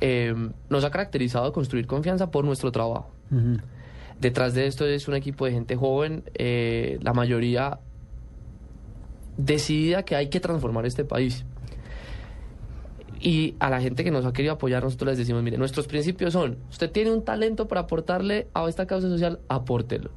[0.00, 0.34] eh,
[0.70, 3.10] nos ha caracterizado construir confianza por nuestro trabajo.
[4.20, 7.78] Detrás de esto es un equipo de gente joven, eh, la mayoría
[9.36, 11.44] decidida que hay que transformar este país.
[13.20, 16.32] Y a la gente que nos ha querido apoyar, nosotros les decimos, mire, nuestros principios
[16.32, 20.10] son, usted tiene un talento para aportarle a esta causa social, apórtelo.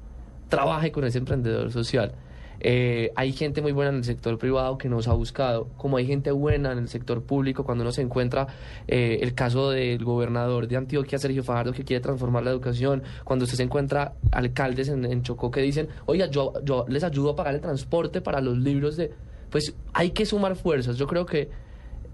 [0.50, 2.14] Trabaje con ese emprendedor social.
[2.64, 6.06] Eh, hay gente muy buena en el sector privado que nos ha buscado, como hay
[6.06, 8.48] gente buena en el sector público cuando uno se encuentra
[8.88, 13.46] eh, el caso del gobernador de Antioquia, Sergio Fajardo, que quiere transformar la educación, cuando
[13.46, 17.36] usted se encuentra alcaldes en, en Chocó que dicen, oiga, yo, yo les ayudo a
[17.36, 19.12] pagar el transporte para los libros de...
[19.50, 20.98] Pues hay que sumar fuerzas.
[20.98, 21.50] Yo creo que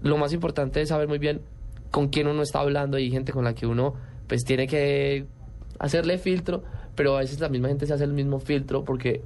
[0.02, 1.42] lo más importante es saber muy bien
[1.90, 3.94] con quién uno está hablando y hay gente con la que uno
[4.26, 5.26] pues tiene que
[5.78, 6.62] hacerle filtro,
[6.94, 9.22] pero a veces la misma gente se hace el mismo filtro porque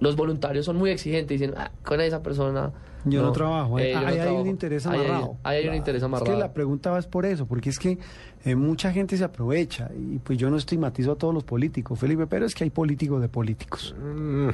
[0.00, 2.72] los voluntarios son muy exigentes y dicen, "Ah, con esa persona...
[3.06, 4.42] Yo no, trabajo, eh, eh, yo no ahí hay trabajo".
[4.42, 5.36] un interés Ahí hay- amarrado.
[5.42, 6.30] ahí hay un interés amarrado.
[6.32, 7.98] Es que la pregunta va es por eso, porque es que
[8.44, 12.26] eh, mucha gente se aprovecha y pues yo no estigmatizo a todos los políticos, Felipe,
[12.26, 13.94] pero es que hay políticos de políticos.
[14.02, 14.48] Mm,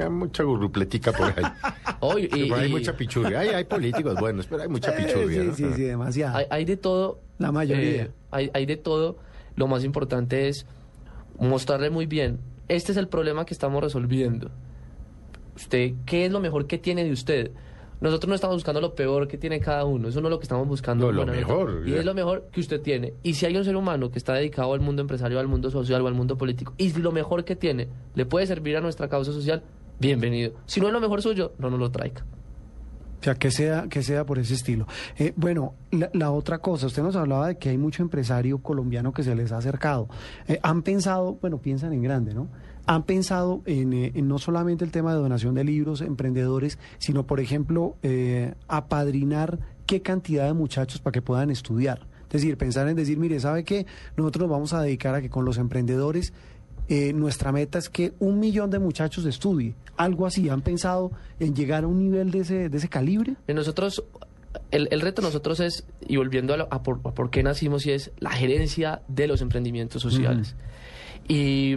[0.00, 1.44] hay mucha gurrupletica por ahí.
[2.00, 3.38] Oye, y- hay y- mucha pichurria.
[3.40, 5.42] Hay, hay políticos buenos, pero hay mucha pichurria.
[5.42, 5.54] sí, ¿no?
[5.54, 6.36] sí, sí, demasiado.
[6.38, 7.20] Hay, hay de todo.
[7.38, 8.02] La mayoría.
[8.04, 9.16] eh, hay, hay de todo.
[9.56, 10.66] Lo más importante es
[11.38, 12.38] mostrarle muy bien.
[12.68, 14.50] Este es el problema que estamos resolviendo.
[15.56, 17.50] Usted, ¿qué es lo mejor que tiene de usted?
[18.00, 20.08] Nosotros no estamos buscando lo peor que tiene cada uno.
[20.08, 21.06] Eso no es lo que estamos buscando.
[21.06, 21.84] No, lo mejor.
[21.86, 23.14] Y es lo mejor que usted tiene.
[23.22, 26.02] Y si hay un ser humano que está dedicado al mundo empresarial, al mundo social
[26.02, 29.32] o al mundo político, y lo mejor que tiene le puede servir a nuestra causa
[29.32, 29.62] social,
[30.00, 30.52] bienvenido.
[30.66, 32.24] Si no es lo mejor suyo, no nos lo traiga.
[33.24, 34.86] O sea, que sea, que sea por ese estilo.
[35.16, 39.14] Eh, bueno, la, la otra cosa, usted nos hablaba de que hay mucho empresario colombiano
[39.14, 40.10] que se les ha acercado.
[40.46, 42.48] Eh, han pensado, bueno, piensan en grande, ¿no?
[42.84, 47.26] Han pensado en, eh, en no solamente el tema de donación de libros, emprendedores, sino,
[47.26, 52.06] por ejemplo, eh, apadrinar qué cantidad de muchachos para que puedan estudiar.
[52.26, 53.86] Es decir, pensar en decir, mire, ¿sabe qué?
[54.18, 56.34] Nosotros nos vamos a dedicar a que con los emprendedores
[56.88, 59.74] eh, nuestra meta es que un millón de muchachos estudie.
[59.96, 63.34] Algo así, ¿han pensado en llegar a un nivel de ese, de ese calibre?
[63.48, 64.04] Y nosotros,
[64.70, 67.42] el, el reto de nosotros es, y volviendo a, lo- a por, a por qué
[67.42, 70.56] nacimos, y es la gerencia de los emprendimientos sociales.
[71.28, 71.76] y,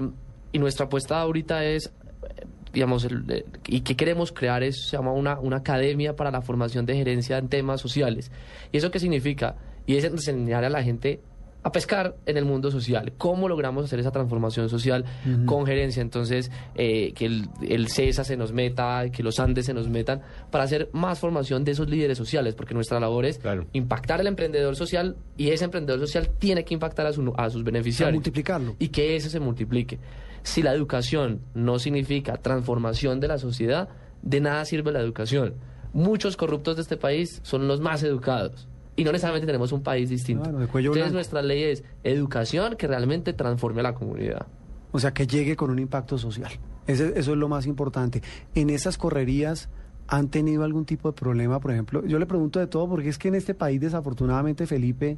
[0.51, 4.97] y nuestra apuesta ahorita es, eh, digamos, el- el- y que queremos crear es, se
[4.97, 8.31] llama una, una academia para la formación de gerencia en temas sociales.
[8.71, 9.55] ¿Y eso qué significa?
[9.85, 11.21] Y es enseñar a la gente
[11.63, 13.11] a pescar en el mundo social.
[13.17, 15.03] ¿Cómo logramos hacer esa transformación social
[15.45, 16.01] con gerencia?
[16.01, 20.21] Entonces, eh, que el, el CESA se nos meta, que los Andes se nos metan,
[20.49, 23.37] para hacer más formación de esos líderes sociales, porque nuestra labor es
[23.73, 27.63] impactar al emprendedor social y ese emprendedor social tiene que impactar a, su- a sus
[27.63, 28.13] beneficiarios.
[28.15, 28.75] multiplicarlo.
[28.79, 29.99] Y que eso se multiplique.
[30.43, 33.89] Si la educación no significa transformación de la sociedad,
[34.21, 35.55] de nada sirve la educación.
[35.93, 38.66] Muchos corruptos de este país son los más educados.
[38.97, 40.43] Y no necesariamente tenemos un país distinto.
[40.43, 41.13] Claro, Entonces blanco.
[41.13, 44.45] nuestra ley es educación que realmente transforme a la comunidad.
[44.91, 46.51] O sea, que llegue con un impacto social.
[46.87, 48.21] Ese- eso es lo más importante.
[48.55, 49.69] En esas correrías
[50.09, 53.17] han tenido algún tipo de problema, por ejemplo, yo le pregunto de todo porque es
[53.17, 55.17] que en este país desafortunadamente, Felipe,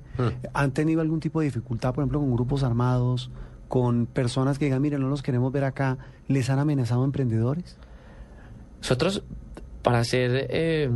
[0.54, 3.30] han tenido algún tipo de dificultad, por ejemplo, con grupos armados,
[3.68, 7.78] con personas que digan, miren, no los queremos ver acá, ¿les han amenazado emprendedores?
[8.82, 9.24] Nosotros,
[9.84, 10.48] para hacer...
[10.50, 10.90] eh,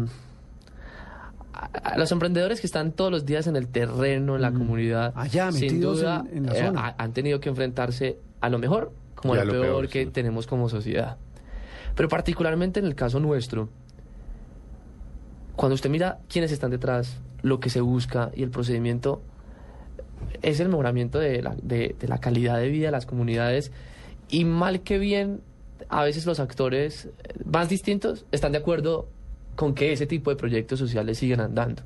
[1.53, 5.19] a- los emprendedores que están todos los días en el terreno, en la comunidad, Mm.
[5.19, 6.87] Allá, sin duda en- en la eh, zona.
[6.87, 10.05] ha- han tenido que enfrentarse a lo mejor como a lo lo peor, peor, que
[10.05, 10.11] sí.
[10.11, 11.17] tenemos como sociedad.
[11.95, 13.69] Pero particularmente en el caso nuestro,
[15.55, 19.21] cuando usted mira quiénes están detrás, lo que se busca y el procedimiento,
[20.41, 23.71] es el mejoramiento de la, de, de la calidad de vida de las comunidades
[24.29, 25.41] y mal que bien,
[25.89, 29.07] a veces los actores eh, más distintos están de acuerdo
[29.55, 31.83] con que ese tipo de proyectos sociales siguen andando.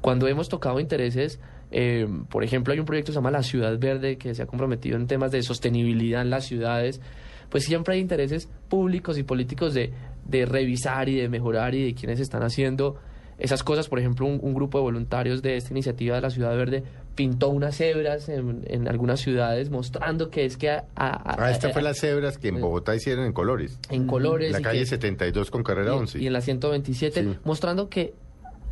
[0.00, 1.40] Cuando hemos tocado intereses,
[1.70, 4.46] eh, por ejemplo, hay un proyecto que se llama La Ciudad Verde, que se ha
[4.46, 7.00] comprometido en temas de sostenibilidad en las ciudades,
[7.48, 9.92] pues siempre hay intereses públicos y políticos de,
[10.24, 12.96] de revisar y de mejorar y de quienes están haciendo
[13.38, 13.88] esas cosas.
[13.88, 16.82] Por ejemplo, un, un grupo de voluntarios de esta iniciativa de la Ciudad Verde
[17.14, 21.68] pintó unas cebras en, en algunas ciudades mostrando que es que a- a- Ah, esta
[21.68, 23.78] a- fue las cebras que en Bogotá hicieron en colores.
[23.90, 26.18] en colores La calle que- 72 con carrera y, 11.
[26.20, 27.38] y en la 127, Sí.
[27.44, 28.14] mostrando que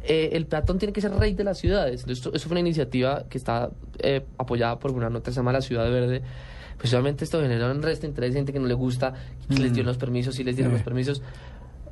[0.05, 2.05] eh, el peatón tiene que ser rey de las ciudades.
[2.09, 5.53] Esto, esto fue una iniciativa que está eh, apoyada por una nota que se llama
[5.53, 6.23] La Ciudad Verde.
[6.79, 9.15] Pues obviamente esto generó un resto de interés, gente que no le gusta,
[9.49, 10.77] que les dio los permisos, sí les dieron Eh.
[10.79, 11.23] los permisos.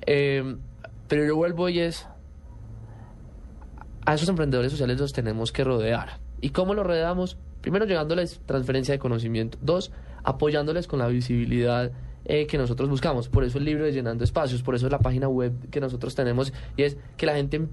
[0.06, 0.56] Eh,
[1.06, 2.06] pero yo vuelvo y es,
[4.10, 6.18] a esos emprendedores sociales los tenemos que rodear.
[6.40, 7.36] ¿Y cómo los rodeamos?
[7.60, 9.56] Primero, llegándoles transferencia de conocimiento.
[9.62, 9.92] Dos,
[10.24, 11.92] apoyándoles con la visibilidad
[12.24, 13.28] eh, que nosotros buscamos.
[13.28, 16.52] Por eso el libro de Llenando Espacios, por eso la página web que nosotros tenemos,
[16.76, 17.68] y es que la gente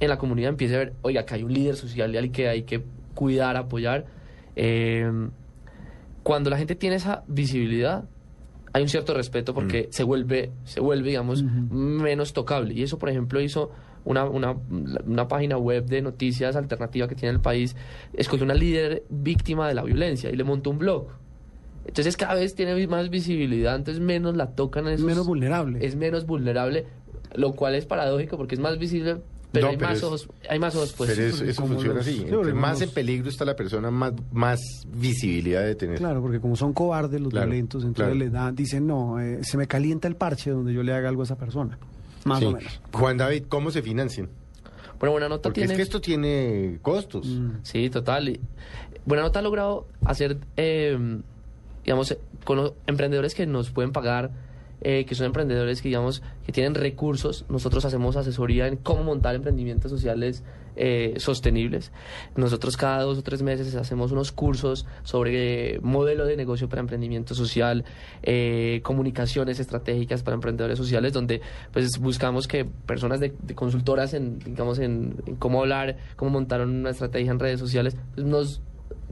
[0.00, 2.64] en la comunidad empiece a ver, oiga, acá hay un líder social al que hay
[2.64, 4.04] que cuidar, apoyar.
[4.56, 5.10] Eh,
[6.22, 8.04] cuando la gente tiene esa visibilidad,
[8.74, 12.74] hay un cierto respeto porque se vuelve, se vuelve, digamos, menos tocable.
[12.74, 13.70] Y eso, por ejemplo, hizo
[14.04, 14.56] una, una,
[15.06, 17.76] una página web de noticias alternativa que tiene el país,
[18.14, 21.06] escogió una líder víctima de la violencia y le montó un blog.
[21.84, 24.86] Entonces cada vez tiene más visibilidad, entonces menos la tocan.
[24.88, 25.84] Es menos vulnerable.
[25.84, 26.86] Es menos vulnerable,
[27.34, 29.18] lo cual es paradójico porque es más visible,
[29.50, 31.10] pero, No, hay, pero más es- ojos, hay más ojos pues.
[31.10, 32.24] Pero eso, eso funciona así.
[32.28, 34.60] Entre más en peligro está la persona, más, más
[34.96, 35.98] visibilidad de tener.
[35.98, 38.14] Claro, porque como son cobardes los Claro, violentos, entonces claro.
[38.14, 41.22] le dan, dicen, no, eh, se me calienta el parche donde yo le haga algo
[41.22, 41.78] a esa persona.
[42.24, 42.44] Más Sí.
[42.46, 42.80] o menos.
[42.92, 44.28] Juan David, ¿cómo se financian?
[44.98, 45.72] Bueno, Buena Nota Porque tiene...
[45.74, 47.26] es que esto tiene costos.
[47.62, 48.38] Sí, total.
[49.04, 50.96] Buena Nota ha logrado hacer, eh,
[51.84, 54.30] digamos, eh, con los emprendedores que nos pueden pagar,
[54.80, 57.44] eh, que son emprendedores que, digamos, que tienen recursos.
[57.48, 60.44] Nosotros hacemos asesoría en cómo montar emprendimientos sociales
[60.76, 61.92] eh, sostenibles.
[62.36, 67.34] Nosotros cada dos o tres meses hacemos unos cursos sobre modelo de negocio para emprendimiento
[67.34, 67.84] social,
[68.22, 71.40] eh, comunicaciones estratégicas para emprendedores sociales, donde
[71.72, 76.60] pues buscamos que personas de, de consultoras en, digamos, en, en cómo hablar, cómo montar
[76.62, 78.60] una estrategia en redes sociales, pues nos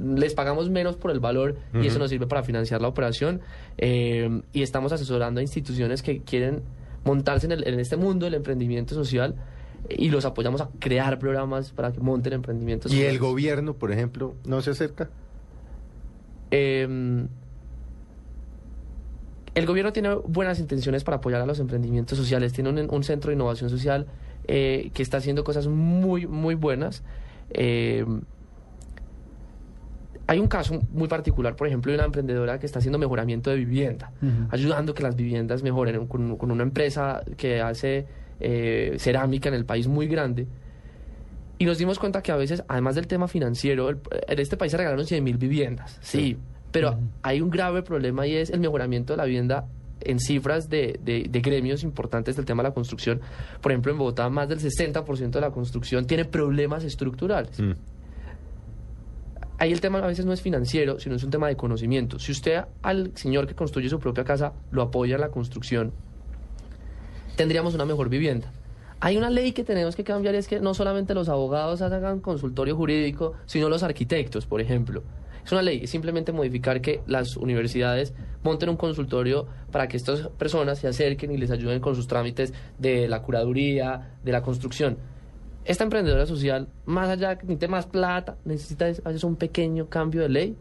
[0.02, 3.42] les pagamos menos por el valor y eso nos sirve para financiar la operación
[3.76, 6.62] eh, y estamos asesorando a instituciones que quieren
[7.04, 9.34] montarse en, el- en este mundo del emprendimiento social
[9.88, 14.34] y los apoyamos a crear programas para que monten emprendimientos Y el gobierno, por ejemplo,
[14.44, 15.08] no se acerca.
[16.50, 17.26] Eh,
[19.54, 22.52] el gobierno tiene buenas intenciones para apoyar a los emprendimientos sociales.
[22.52, 24.06] Tiene un, un centro de innovación social
[24.46, 27.02] eh, que está haciendo cosas muy, muy buenas.
[27.50, 28.04] Eh,
[30.26, 33.56] hay un caso muy particular, por ejemplo, de una emprendedora que está haciendo mejoramiento de
[33.56, 34.46] vivienda, Ujú.
[34.50, 38.06] ayudando a que las viviendas mejoren con, con una empresa que hace
[38.40, 40.46] eh, cerámica en el país muy grande.
[41.58, 44.70] Y nos dimos cuenta que a veces, además del tema financiero, el- en este país
[44.72, 46.38] se regalaron 100 mil viviendas, sí,
[46.72, 49.66] pero hay un grave problema y es el mejoramiento de la vivienda
[50.02, 53.20] en cifras de, de- de gremios importantes del tema de la construcción.
[53.60, 57.60] Por ejemplo, en Bogotá más del 60% de la construcción tiene problemas estructurales.
[59.58, 62.18] Ahí el tema a veces no es financiero, sino es un tema de conocimiento.
[62.18, 65.92] Si usted al señor que construye su propia casa lo apoya en la construcción,
[67.40, 68.52] tendríamos una mejor vivienda.
[69.00, 72.76] Hay una ley que tenemos que cambiar, es que no solamente los abogados hagan consultorio
[72.76, 75.02] jurídico, sino los arquitectos, por ejemplo.
[75.42, 78.12] Es una ley, es simplemente modificar que las universidades
[78.42, 82.52] monten un consultorio para que estas personas se acerquen y les ayuden con sus trámites
[82.76, 84.98] de la curaduría, de la construcción.
[85.64, 90.28] Esta emprendedora social, más allá que necesite más plata, necesita veces un pequeño cambio de
[90.28, 90.56] ley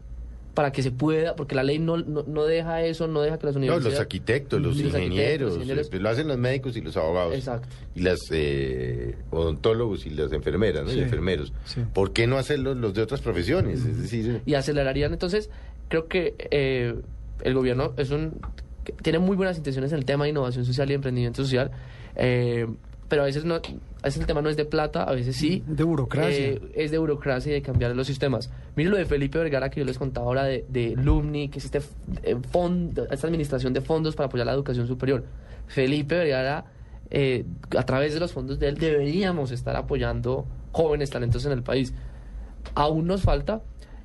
[0.54, 3.46] para que se pueda, porque la ley no, no, no deja eso, no deja que
[3.46, 3.92] las No, universidades...
[3.94, 5.90] los arquitectos, los Los arquitectos, ingenieros, ingenieros.
[5.92, 7.34] eh, lo hacen los médicos y los abogados.
[7.34, 7.68] Exacto.
[7.94, 10.90] Y las eh, odontólogos y las enfermeras, ¿no?
[10.90, 11.52] Sí, Y enfermeros.
[11.64, 11.82] sí.
[11.94, 13.84] ¿Por qué no hacerlo los de otras profesiones?
[13.84, 15.12] Es decir, y acelerarían.
[15.12, 15.50] Entonces,
[15.88, 16.94] creo que eh,
[17.42, 18.40] el gobierno es un
[18.84, 21.70] que tiene muy buenas intenciones en el tema de innovación social y emprendimiento social,
[22.16, 22.66] eh,
[23.08, 23.60] pero a veces no,
[24.02, 25.62] a veces el tema no es de plata, a veces sí.
[25.66, 26.48] De burocracia.
[26.48, 28.50] Eh, es de burocracia y de cambiar los sistemas.
[28.74, 31.66] Miren lo de Felipe Vergara que yo les contaba ahora de, de Lumni, que es
[31.66, 31.82] este
[32.22, 35.24] eh, fondo, esta administración de fondos para apoyar la educación superior.
[35.66, 36.64] Felipe Vergara,
[37.10, 37.44] eh,
[37.76, 41.92] a través de los fondos de él, deberíamos estar apoyando jóvenes talentos en el país.
[42.74, 43.60] Aún nos falta,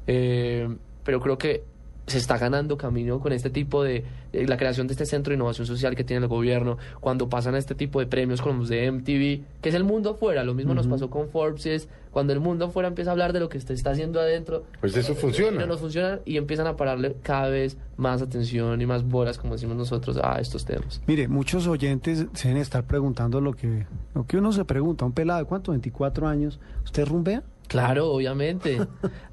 [0.07, 0.67] eh,
[1.03, 1.63] pero creo que
[2.07, 4.03] se está ganando camino con este tipo de,
[4.35, 7.55] de la creación de este centro de innovación social que tiene el gobierno, cuando pasan
[7.55, 10.73] este tipo de premios como los de MTV, que es el mundo afuera, lo mismo
[10.73, 13.59] nos pasó con Forbes, es cuando el mundo afuera empieza a hablar de lo que
[13.59, 15.59] se está haciendo adentro, pues eso funciona.
[15.59, 19.53] no nos funciona y empiezan a pararle cada vez más atención y más bolas, como
[19.53, 21.01] decimos nosotros, a estos temas.
[21.07, 25.05] Mire, muchos oyentes se deben estar preguntando lo que, lo que uno se pregunta.
[25.05, 27.43] Un pelado de cuánto, 24 años, ¿usted rumbea?
[27.81, 28.79] Claro, obviamente.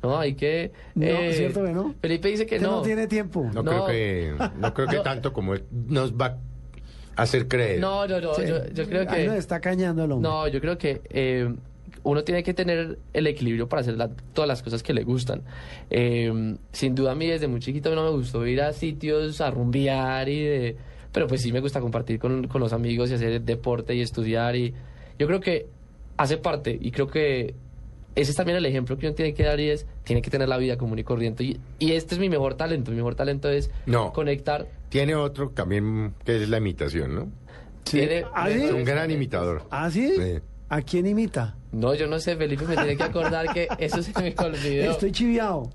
[0.03, 0.73] No, hay que...
[0.95, 1.95] No, eh, ¿cierto que no?
[2.01, 2.83] Felipe dice que no no.
[2.83, 3.49] tiene tiempo.
[3.55, 3.71] no, No.
[3.71, 6.39] creo que no creo que tanto como nos va
[7.17, 7.81] a hacer creer.
[7.81, 8.43] No, no, no, Sí.
[8.47, 9.27] yo, yo creo Ahí que...
[9.29, 10.29] nos está cañando el hombre.
[10.31, 11.55] No, yo creo que eh,
[12.05, 15.43] uno tiene que tener el equilibrio para hacer la- todas las cosas que le gustan.
[15.91, 19.51] Eh, sin duda a mí desde muy chiquito no me gustó ir a sitios a
[19.51, 20.77] rumbear y de...
[21.13, 24.57] Pero pues sí me gusta compartir con, con los amigos y hacer deporte y estudiar
[24.57, 24.73] y
[25.19, 25.67] yo creo que
[26.17, 27.55] hace parte y creo que
[28.15, 30.49] ese es también el ejemplo que uno tiene que dar y es, tiene que tener
[30.49, 33.49] la vida común y corriente y, y este es mi mejor talento, mi mejor talento
[33.49, 34.13] es No.
[34.13, 34.67] conectar.
[34.89, 37.29] Tiene otro también que es la imitación, ¿no?
[37.85, 38.63] Tiene- ¿Ah, sí?
[38.65, 39.63] Es un gran imitador.
[39.71, 40.13] ¿Ah, sí?
[40.17, 40.41] Sí.
[40.69, 41.57] ¿A quién imita?
[41.73, 44.91] No, yo no sé, Felipe me tiene que acordar que eso se me olvidó.
[44.93, 45.71] Estoy chiviado.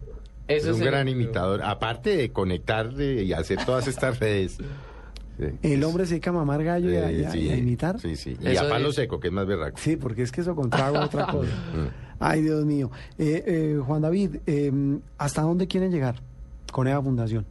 [0.47, 1.61] Eso es un me gran imitador.
[1.63, 4.57] Aparte de conectar y hacer todas estas redes.
[4.57, 5.45] sí.
[5.61, 7.99] El hombre se dedica a mamar gallo y a, y a- sí, y a imitar.
[7.99, 8.37] Sí, sí.
[8.41, 9.77] Y Eso a palo es- seco, que es más berraco.
[9.77, 11.51] Sí, porque es que eso con trago es otra cosa.
[12.19, 12.89] Ay, Dios mío.
[13.17, 14.71] Eh, eh, Juan David, eh,
[15.17, 16.15] ¿hasta dónde quieren llegar
[16.71, 17.45] con esa fundación?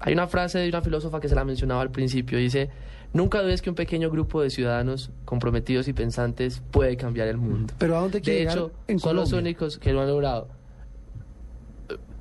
[0.00, 2.68] Hay una frase de una filósofa que se la mencionaba al principio, dice,
[3.12, 7.72] nunca dudes que un pequeño grupo de ciudadanos comprometidos y pensantes puede cambiar el mundo.
[7.78, 9.50] ¿Pero a dónde quiere De llegar hecho, en son los Colombia?
[9.50, 10.48] únicos que lo han logrado.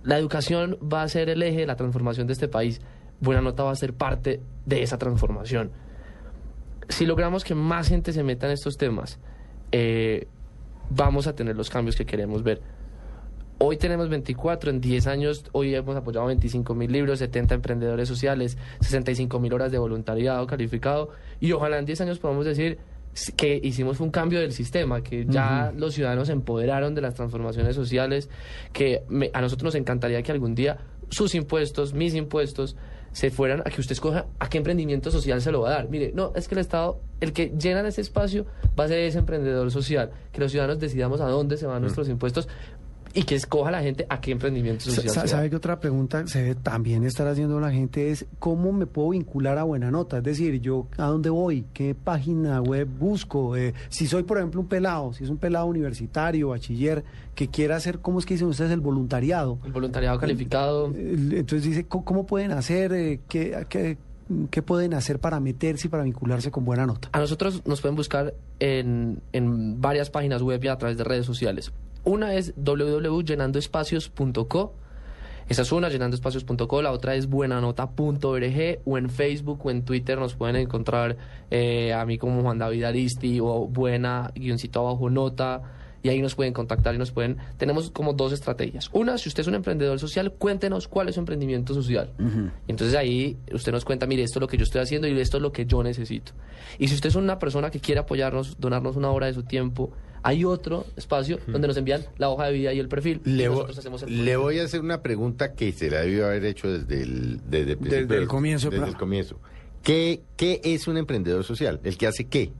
[0.04, 2.82] La educación va a ser el eje de la transformación de este país.
[3.20, 5.72] Buena Nota va a ser parte de esa transformación.
[6.90, 9.20] Si logramos que más gente se meta en estos temas,
[9.72, 10.28] eh,
[10.94, 12.62] vamos a tener los cambios que queremos ver.
[13.64, 18.58] Hoy tenemos 24, en 10 años, hoy hemos apoyado 25 mil libros, 70 emprendedores sociales,
[18.80, 22.80] 65 mil horas de voluntariado calificado y ojalá en 10 años podamos decir
[23.36, 27.76] que hicimos un cambio del sistema, que ya los ciudadanos se empoderaron de las transformaciones
[27.76, 28.30] sociales,
[28.74, 30.78] que me- a nosotros nos encantaría que algún día
[31.10, 32.78] sus impuestos, mis impuestos,
[33.12, 35.90] se fueran a que usted escoja a qué emprendimiento social se lo va a dar.
[35.90, 38.46] Mire, no, es que el Estado, el que llena ese espacio
[38.80, 42.08] va a ser ese emprendedor social, que los ciudadanos decidamos a dónde se van nuestros
[42.10, 42.48] impuestos
[43.14, 45.28] y que escoja la gente a qué emprendimiento social.
[45.28, 49.10] ¿Sabe qué otra pregunta se debe también estar haciendo la gente es cómo me puedo
[49.10, 50.18] vincular a Buena Nota?
[50.20, 54.62] Es decir, yo a dónde voy, qué página web busco, Eh, si soy por ejemplo
[54.62, 57.04] un pelado, si es un pelado universitario, bachiller,
[57.36, 58.72] que quiera hacer, ¿cómo es que dicen ustedes?
[58.72, 59.58] El voluntariado.
[59.66, 60.88] El voluntariado calificado.
[60.88, 62.94] El- Entonces dice, ¿cómo, cómo pueden hacer?
[62.94, 63.98] Eh, ¿qué, qué,
[64.50, 67.10] qué pueden hacer para meterse y para vincularse con Buena Nota?
[67.12, 71.26] A nosotros nos pueden buscar en, en varias páginas web y a través de redes
[71.26, 71.72] sociales.
[72.04, 74.74] Una es www.llenandoespacios.co.
[75.50, 76.82] Esa es una, llenandoespacios.co.
[76.82, 81.18] La otra es buenanota.org o en Facebook o en Twitter nos pueden encontrar
[81.50, 85.62] eh, a mí como Juan David Aristi o buena guioncito abajo nota.
[86.04, 87.38] Y ahí nos pueden contactar y nos pueden...
[87.58, 88.90] Tenemos como dos estrategias.
[88.92, 92.10] Una, si usted es un emprendedor social, cuéntenos cuál es su emprendimiento social.
[92.68, 95.20] Y entonces ahí usted nos cuenta, mire, esto es lo que yo estoy haciendo y
[95.20, 96.32] esto es lo que yo necesito.
[96.80, 99.92] Y si usted es una persona que quiere apoyarnos, donarnos una hora de su tiempo,
[100.24, 103.22] hay otro espacio donde nos envían la hoja de vida y el perfil.
[103.24, 106.02] Le, y vo- nosotros hacemos el le voy a hacer una pregunta que se la
[106.02, 109.40] debió haber hecho desde el, desde el, principio Desde el comienzo Desde el comienzo.
[109.84, 111.80] ¿Qué, ¿Qué es un emprendedor social?
[111.84, 112.52] ¿El que hace qué?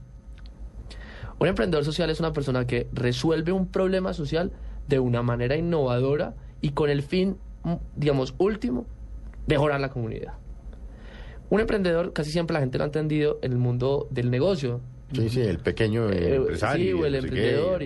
[1.38, 4.52] Un emprendedor social es una persona que resuelve un problema social
[4.88, 8.86] de una manera innovadora y con el fin, mm, digamos, último,
[9.46, 10.34] mejorar la comunidad.
[11.50, 14.80] Un emprendedor, casi siempre la gente lo ha entendido en el mundo del negocio.
[15.12, 16.96] Sí, sí, el pequeño Eh, empresario.
[16.96, 17.84] sí, o el no emprendedor.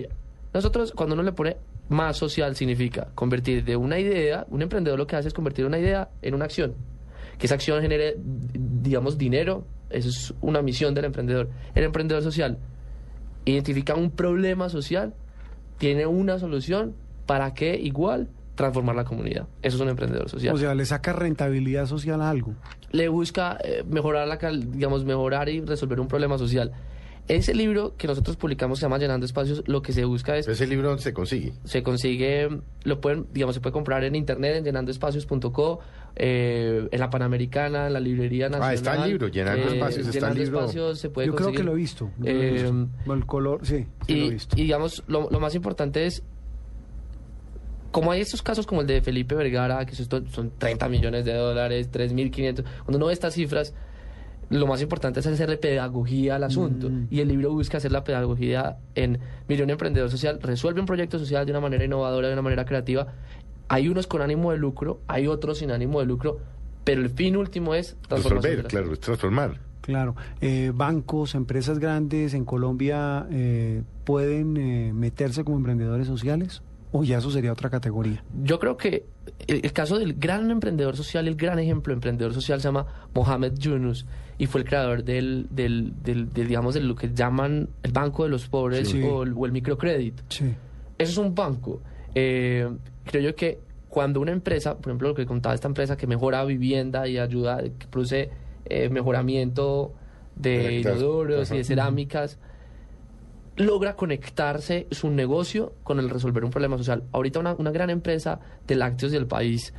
[0.53, 1.57] Nosotros, cuando uno le pone
[1.89, 5.79] más social, significa convertir de una idea, un emprendedor lo que hace es convertir una
[5.79, 6.73] idea en una acción.
[7.37, 9.65] Que esa acción genere, digamos, dinero.
[9.89, 11.49] Esa es una misión del emprendedor.
[11.75, 12.57] El emprendedor social
[13.45, 15.13] identifica un problema social,
[15.77, 16.93] tiene una solución
[17.25, 19.47] para que igual transformar la comunidad.
[19.61, 20.55] Eso es un emprendedor social.
[20.55, 22.53] O sea, le saca rentabilidad social a algo.
[22.91, 26.71] le busca eh, mejorar la digamos mejorar y resolver un problema social.
[27.27, 30.65] Ese libro que nosotros publicamos se llama Llenando Espacios, lo que se busca es Ese
[30.65, 31.53] libro ¿dónde se consigue.
[31.65, 32.47] se consigue,
[32.83, 35.79] lo pueden, digamos, se puede comprar en internet en llenandoespacios.co,
[36.15, 38.69] eh, en la Panamericana, en la librería nacional.
[38.69, 40.59] Ah, está el libro, Llenando Espacios, está el Llenando libro.
[40.61, 42.11] Espacios se puede Yo creo que lo he visto.
[42.17, 43.13] yo lo he Eh, visto.
[43.13, 44.55] el color, sí, sí y, lo he visto.
[44.57, 46.23] y, digamos, lo, lo más importante es,
[47.91, 51.89] como hay estos casos como el de Felipe Vergara, que son 30 millones de dólares,
[51.91, 53.73] 3.500, cuando uno ve estas cifras,
[54.49, 56.89] lo más importante es hacerle pedagogía al asunto.
[56.89, 57.07] Mm.
[57.09, 61.45] Y el libro busca hacer la pedagogía en Millón Emprendedor Social, resuelve un proyecto social
[61.45, 63.07] de una manera innovadora, de una manera creativa.
[63.67, 66.39] Hay unos con ánimo de lucro, hay otros sin ánimo de lucro,
[66.83, 69.59] pero el fin último es Resolver, la claro, es transformar.
[69.81, 77.03] Claro, eh, bancos, empresas grandes en Colombia eh, pueden eh, meterse como emprendedores sociales o
[77.03, 78.23] ya eso sería otra categoría.
[78.43, 79.05] Yo creo que
[79.47, 82.85] el, el caso del gran emprendedor social, el gran ejemplo de emprendedor social se llama
[83.13, 84.05] Mohamed Yunus
[84.37, 88.23] y fue el creador del, del, del- del, digamos, de lo que llaman el Banco
[88.23, 89.01] de los Pobres Sí.
[89.03, 90.23] o, el, o el microcrédito.
[90.29, 90.53] Sí.
[90.97, 91.81] Eso es un banco.
[92.15, 92.67] Eh,
[93.05, 93.59] creo yo que
[93.89, 97.63] cuando una empresa, por ejemplo, lo que contaba esta empresa que mejora vivienda y ayuda,
[97.63, 98.29] que produce
[98.65, 99.93] eh, mejoramiento
[100.35, 102.37] de inodoros y de cerámicas,
[103.55, 107.03] logra conectarse su negocio con el resolver un problema social.
[107.11, 109.73] Ahorita una, una gran empresa de lácteos del país,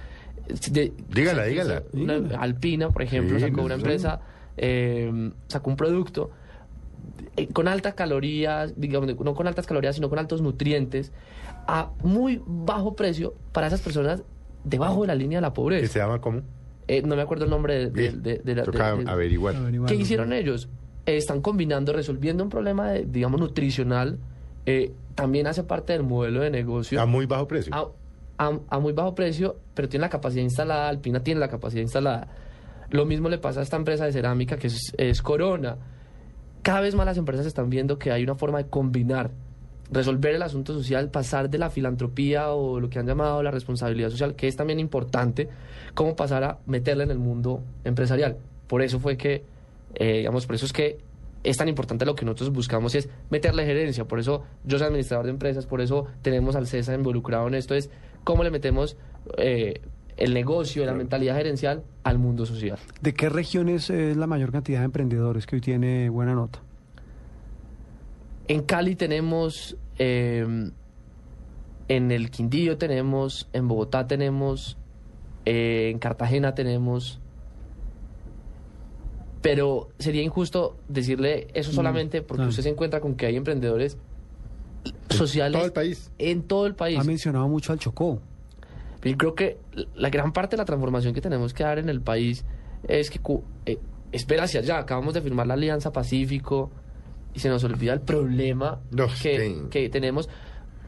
[0.73, 1.83] de- Dígala, dígala.
[1.93, 3.81] una- Alpina, por ejemplo, Sí, sacó una sí.
[3.83, 4.21] empresa,
[4.59, 6.31] eh, sacó un producto
[7.37, 11.13] eh, con altas calorías, digamos, no con altas calorías, sino con altos nutrientes,
[11.67, 14.23] a muy bajo precio para esas personas
[14.65, 15.93] debajo de la línea de la ¿Que pobreza.
[15.93, 16.43] se llama cómo?
[16.89, 19.55] Eh, no me acuerdo el nombre de, de- de- Toca averiguar.
[19.87, 20.69] ¿Qué hicieron ellos?
[21.07, 24.19] Eh, están combinando, resolviendo un problema, de, digamos, nutricional.
[24.67, 27.01] eh, también hace parte del modelo de negocio.
[27.01, 27.75] A muy bajo precio.
[27.75, 27.89] A,
[28.47, 30.89] a- a muy bajo precio, pero tiene la capacidad instalada.
[30.89, 32.29] Alpina tiene la capacidad instalada.
[32.91, 35.77] Lo mismo le pasa a esta empresa de cerámica que es, Corona.
[36.63, 39.31] Cada vez más las empresas están viendo que hay una forma de combinar,
[39.91, 44.11] resolver el asunto social, pasar de la filantropía o lo que han llamado la responsabilidad
[44.11, 45.49] social, que es también importante,
[45.95, 48.37] cómo pasar a meterla en el mundo empresarial.
[48.67, 49.45] Por eso fue que,
[49.95, 50.99] eh, digamos, por eso es que
[51.45, 54.05] es tan importante lo que nosotros buscamos es meterle gerencia.
[54.05, 57.75] Por eso yo soy administrador de empresas, por eso tenemos al CESA involucrado en esto,
[57.75, 57.91] es
[58.25, 58.97] cómo le metemos
[59.37, 59.81] eh,
[60.19, 62.79] el negocio, la mentalidad gerencial al mundo social.
[63.01, 66.61] ¿De qué regiones es la mayor cantidad de emprendedores que hoy tiene buena nota?
[68.49, 70.71] En Cali tenemos, eh,
[71.89, 74.77] en el Quindío tenemos, en Bogotá tenemos,
[75.45, 77.21] eh, en Cartagena tenemos,
[79.41, 83.97] pero sería injusto decirle eso Mm, solamente porque usted se encuentra con que hay emprendedores
[85.11, 86.11] sociales todo el país.
[86.19, 86.99] en todo el país.
[86.99, 88.21] Ha mencionado mucho al Chocó.
[89.03, 89.59] Yo creo que
[89.95, 92.45] la gran parte de la transformación que tenemos que dar en el país
[92.87, 93.21] es que
[93.67, 93.79] eh,
[94.13, 94.79] es ver hacia allá.
[94.79, 96.71] Acabamos de firmar la Alianza Pacífico
[97.35, 98.81] y se nos olvida el problema
[99.23, 100.29] que, que tenemos.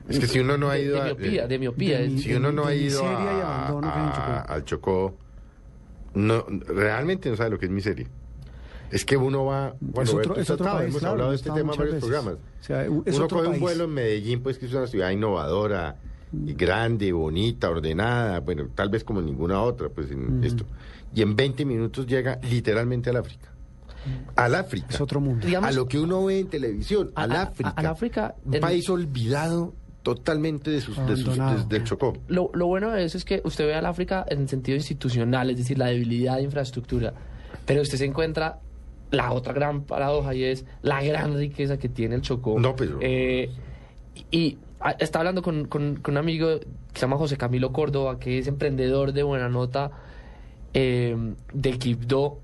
[0.09, 1.99] Es que si uno no ha ido de, a- miopía, de miopía.
[2.01, 4.23] de- si uno no ha de ido a- abandono que hay en Chocó.
[4.33, 5.15] a- al Chocó,
[6.15, 8.09] no, realmente no sabe lo que es miseria.
[8.91, 11.37] Es que uno va, bueno, Es otro- tú es otro país, hemos claro, hablado de
[11.37, 12.01] este tema en varios veces.
[12.01, 12.35] programas.
[12.35, 13.61] O sea, es uno otro coge un país.
[13.63, 15.97] vuelo en Medellín, pues que es una ciudad innovadora,
[16.33, 20.64] grande, bonita, ordenada, bueno, tal vez como ninguna otra, pues en esto.
[21.14, 23.49] Y en 20 minutos llega literalmente al África.
[24.37, 24.87] Al África.
[24.91, 25.47] Es otro mundo.
[25.62, 27.70] a lo que uno ve en televisión, al a- África.
[27.76, 32.14] al África, Un país olvidado totalmente de sus, de sus- de- del Chocó.
[32.28, 35.51] Lo, lo bueno de eso es que usted ve al África en el sentido institucional,
[35.51, 37.12] es decir, la debilidad de infraestructura,
[37.66, 38.61] pero usted se encuentra
[39.11, 42.59] la otra gran paradoja y es la gran riqueza que tiene el Chocó.
[42.59, 43.51] No, pero- Eh,
[44.31, 44.57] y
[44.99, 49.12] estaba hablando con, con- un amigo que se llama José Camilo Córdoba, que es emprendedor
[49.12, 49.91] de buena nota
[50.74, 51.16] eh,
[51.53, 52.39] de Quibdó,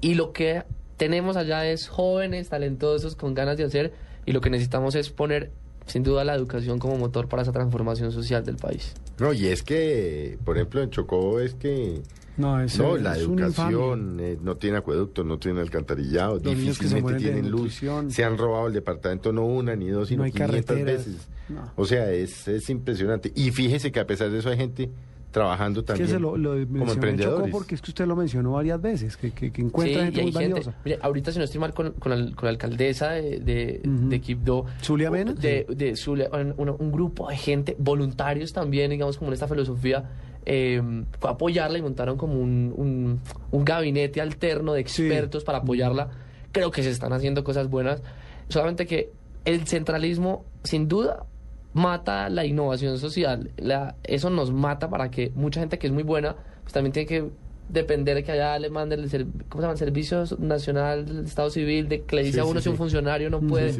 [0.00, 0.64] y lo que
[0.96, 3.92] tenemos allá es jóvenes, talentosos, con ganas de hacer,
[4.26, 5.50] y lo que necesitamos es poner,
[5.86, 8.94] sin duda, la educación como motor para esa transformación social del país.
[9.18, 12.02] No, y es que, por ejemplo, en Chocó es que...
[12.36, 16.78] No, es, no, es la educación eh, no tiene acueducto, no tiene alcantarillado, Los niños
[16.78, 17.60] que se difícilmente de tienen luz.
[17.62, 18.10] nutrición.
[18.10, 21.06] Se han robado el departamento no una ni dos, sino No hay 500 carreteras.
[21.06, 21.28] veces.
[21.48, 21.70] No.
[21.76, 23.30] O sea, es, es impresionante.
[23.36, 24.90] Y fíjese que a pesar de eso hay gente
[25.30, 27.38] trabajando Es también que se lo, lo como emprendedores.
[27.46, 30.22] Chocó porque es que usted lo mencionó varias veces, que, que, que encuentra Sí, gente
[30.22, 30.74] muy gente- valiosa.
[30.84, 34.20] mire, ahorita si no estoy mal con, con, la, con la alcaldesa de, de, de
[34.20, 34.66] Quibdó.
[34.80, 35.32] ¿Zulia Mena?
[35.34, 39.48] De, de Zulia, un, un- un grupo de gente, voluntarios también, digamos, como en esta
[39.48, 40.08] filosofía,
[40.46, 40.82] eh,
[41.18, 43.20] fue a apoyarla y montaron como un, un,
[43.50, 46.10] un gabinete alterno de expertos para apoyarla.
[46.52, 48.02] Creo que se están haciendo cosas buenas.
[48.48, 49.10] Solamente que
[49.44, 51.26] el centralismo, sin duda,
[51.72, 56.04] mata la innovación social, la, eso nos mata para que mucha gente que es muy
[56.04, 57.30] buena, pues también tiene que
[57.68, 59.72] depender de que allá le manden el, ¿cómo se llama?
[59.72, 62.68] el Servicio Nacional del Estado Civil, de que le dice Sí, a sí, uno si
[62.68, 63.74] un funcionario no puede.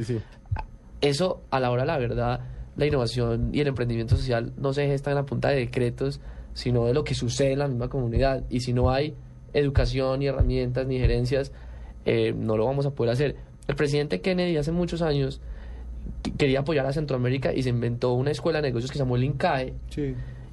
[1.01, 2.41] Eso, a la hora de la verdad,
[2.77, 6.21] la innovación y el emprendimiento social no se gesta en la punta de decretos,
[6.55, 8.45] sino de lo que sucede en la misma comunidad.
[8.49, 9.15] Y si no hay
[9.53, 11.53] educación, ni herramientas, ni gerencias,
[12.07, 13.37] eh, no lo vamos a poder hacer.
[13.69, 15.41] El presidente Kennedy hace muchos años
[16.23, 19.17] qu- quería apoyar a Centroamérica y se inventó una escuela de negocios que se llamó
[19.17, 19.75] el INCAE.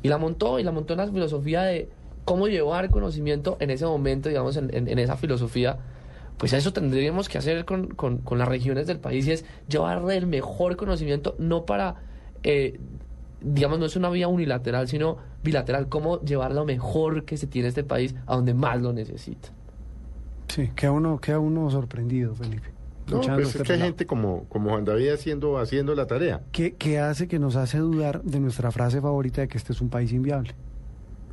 [0.03, 1.89] Y la montó, y la montó en la filosofía de
[2.25, 5.77] cómo llevar conocimiento en ese momento, digamos, en, en- en esa filosofía.
[6.37, 10.01] Pues eso tendríamos que hacer con, con- con las regiones del país y es llevar
[10.11, 11.95] el mejor conocimiento, no para,
[12.43, 12.79] eh,
[13.41, 17.67] digamos, no es una vía unilateral, sino bilateral, cómo llevar lo mejor que se tiene
[17.69, 19.49] este país a donde más lo necesita.
[20.47, 22.69] Sí, queda uno, queda uno sorprendido, Felipe.
[23.09, 26.41] No, pues es que hay gente como, como Juan David haciendo, haciendo la tarea.
[26.51, 29.81] ¿Qué, qué hace que nos hace dudar de nuestra frase favorita de que este es
[29.81, 30.53] un país inviable?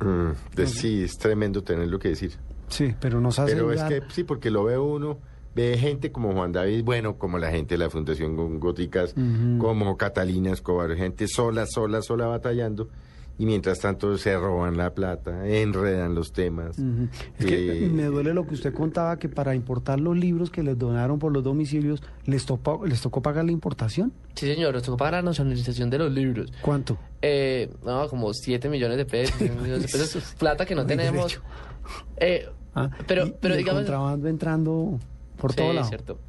[0.01, 2.33] Mm, de- sí, es tremendo tenerlo que decir.
[2.67, 3.89] Sí, pero nos hace Pero es dudar.
[3.89, 5.19] que sí, porque lo ve uno,
[5.55, 9.13] ve gente como Juan David, bueno, como la gente de la Fundación Gó- Góticas,
[9.59, 12.89] como Catalina Escobar, gente sola, sola, sola batallando,
[13.37, 16.77] y mientras tanto se roban la plata, enredan los temas.
[17.37, 20.61] Es que Eh, me duele lo que usted contaba, que para importar los libros que
[20.61, 24.11] les donaron por los domicilios, ¿les, tocó les tocó pagar la importación?
[24.35, 26.51] Sí, señor, nos tocó pagar la nacionalización de los libros.
[26.61, 26.97] ¿Cuánto?
[27.21, 31.15] Eh, no, como 7 millones de pesos, 7 millones de pesos, plata que no tenemos.
[31.27, 31.41] derecho.
[32.17, 33.81] Eh, Ah, pero, y- pero y el digamos...
[33.81, 34.99] contrabando entrando
[35.39, 35.87] por Sí, todo lado.
[35.87, 36.19] cierto.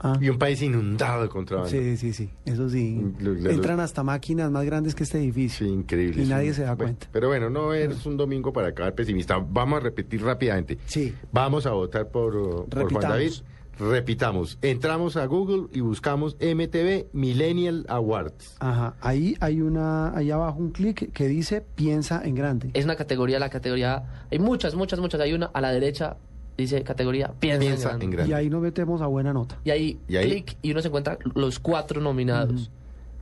[0.00, 0.18] Ah.
[0.20, 1.70] Y un país inundado de contrabando.
[1.70, 3.00] Sí, sí, sí, eso sí.
[3.48, 5.66] Entran hasta máquinas más grandes que este edificio.
[5.66, 6.22] Sí, increíble.
[6.22, 7.06] Y nadie un- se da bueno, cuenta.
[7.10, 9.38] Pero bueno, no es un domingo para acabar pesimista.
[9.38, 10.76] Vamos a repetir rápidamente.
[10.84, 11.14] Sí.
[11.32, 13.08] Vamos a votar por, uh, por Juan Repitamos.
[13.08, 13.32] David.
[13.78, 14.58] Repitamos.
[14.62, 18.56] Entramos a Google y buscamos MTV Millennial Awards.
[18.60, 22.70] Ajá, ahí hay una, ahí abajo un clic que dice piensa en grande.
[22.74, 24.26] Es una categoría, la categoría...
[24.30, 25.20] Hay muchas, muchas, muchas.
[25.20, 26.16] Hay una a la derecha,
[26.56, 28.30] dice categoría piensa, Piensa en, en grande.
[28.30, 29.58] Y ahí nos metemos a buena nota.
[29.64, 32.70] Y ahí, Y ahí- clic y uno se encuentra los cuatro nominados.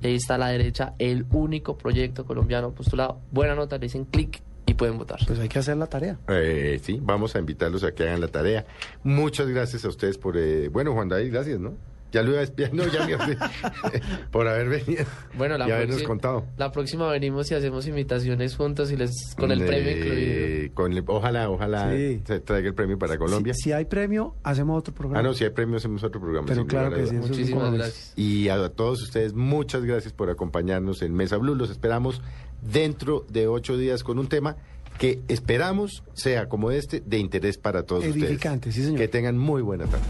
[0.01, 3.19] Y ahí está a la derecha el único proyecto colombiano postulado.
[3.31, 5.19] Buena nota, le dicen clic y pueden votar.
[5.27, 6.19] Pues hay que hacer la tarea.
[6.29, 8.67] Eh, sí, vamos a invitarlos a que hagan la tarea.
[9.05, 10.37] Muchas gracias a ustedes por...
[10.37, 11.73] eh, bueno, Juan David, gracias, ¿no?
[12.13, 13.17] Ya lo iba a espiar, no, ya me
[14.31, 15.05] por haber venido
[15.37, 16.45] Bueno, la y habernos próxima- contado.
[16.59, 20.75] La próxima venimos y hacemos invitaciones juntos y les con el Eh, premio incluido.
[20.75, 22.23] con el- ojalá, ojalá Sí.
[22.27, 23.55] se traiga el premio para Colombia.
[23.55, 25.21] Si, si hay premio, hacemos otro programa.
[25.21, 26.47] Ah, no, si hay premio hacemos otro programa.
[26.47, 28.13] Pero claro que sí, Muchísimas gracias.
[28.17, 31.55] Y a todos ustedes, muchas gracias por acompañarnos en Mesa Blue.
[31.55, 32.21] Los esperamos
[32.61, 34.57] dentro de ocho días con un tema
[34.99, 38.75] que esperamos sea como este de interés para todos Edificante, ustedes.
[38.75, 38.99] sí, señor.
[39.01, 40.05] Que tengan muy buena tarde.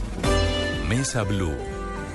[0.88, 1.52] Mesa Blue.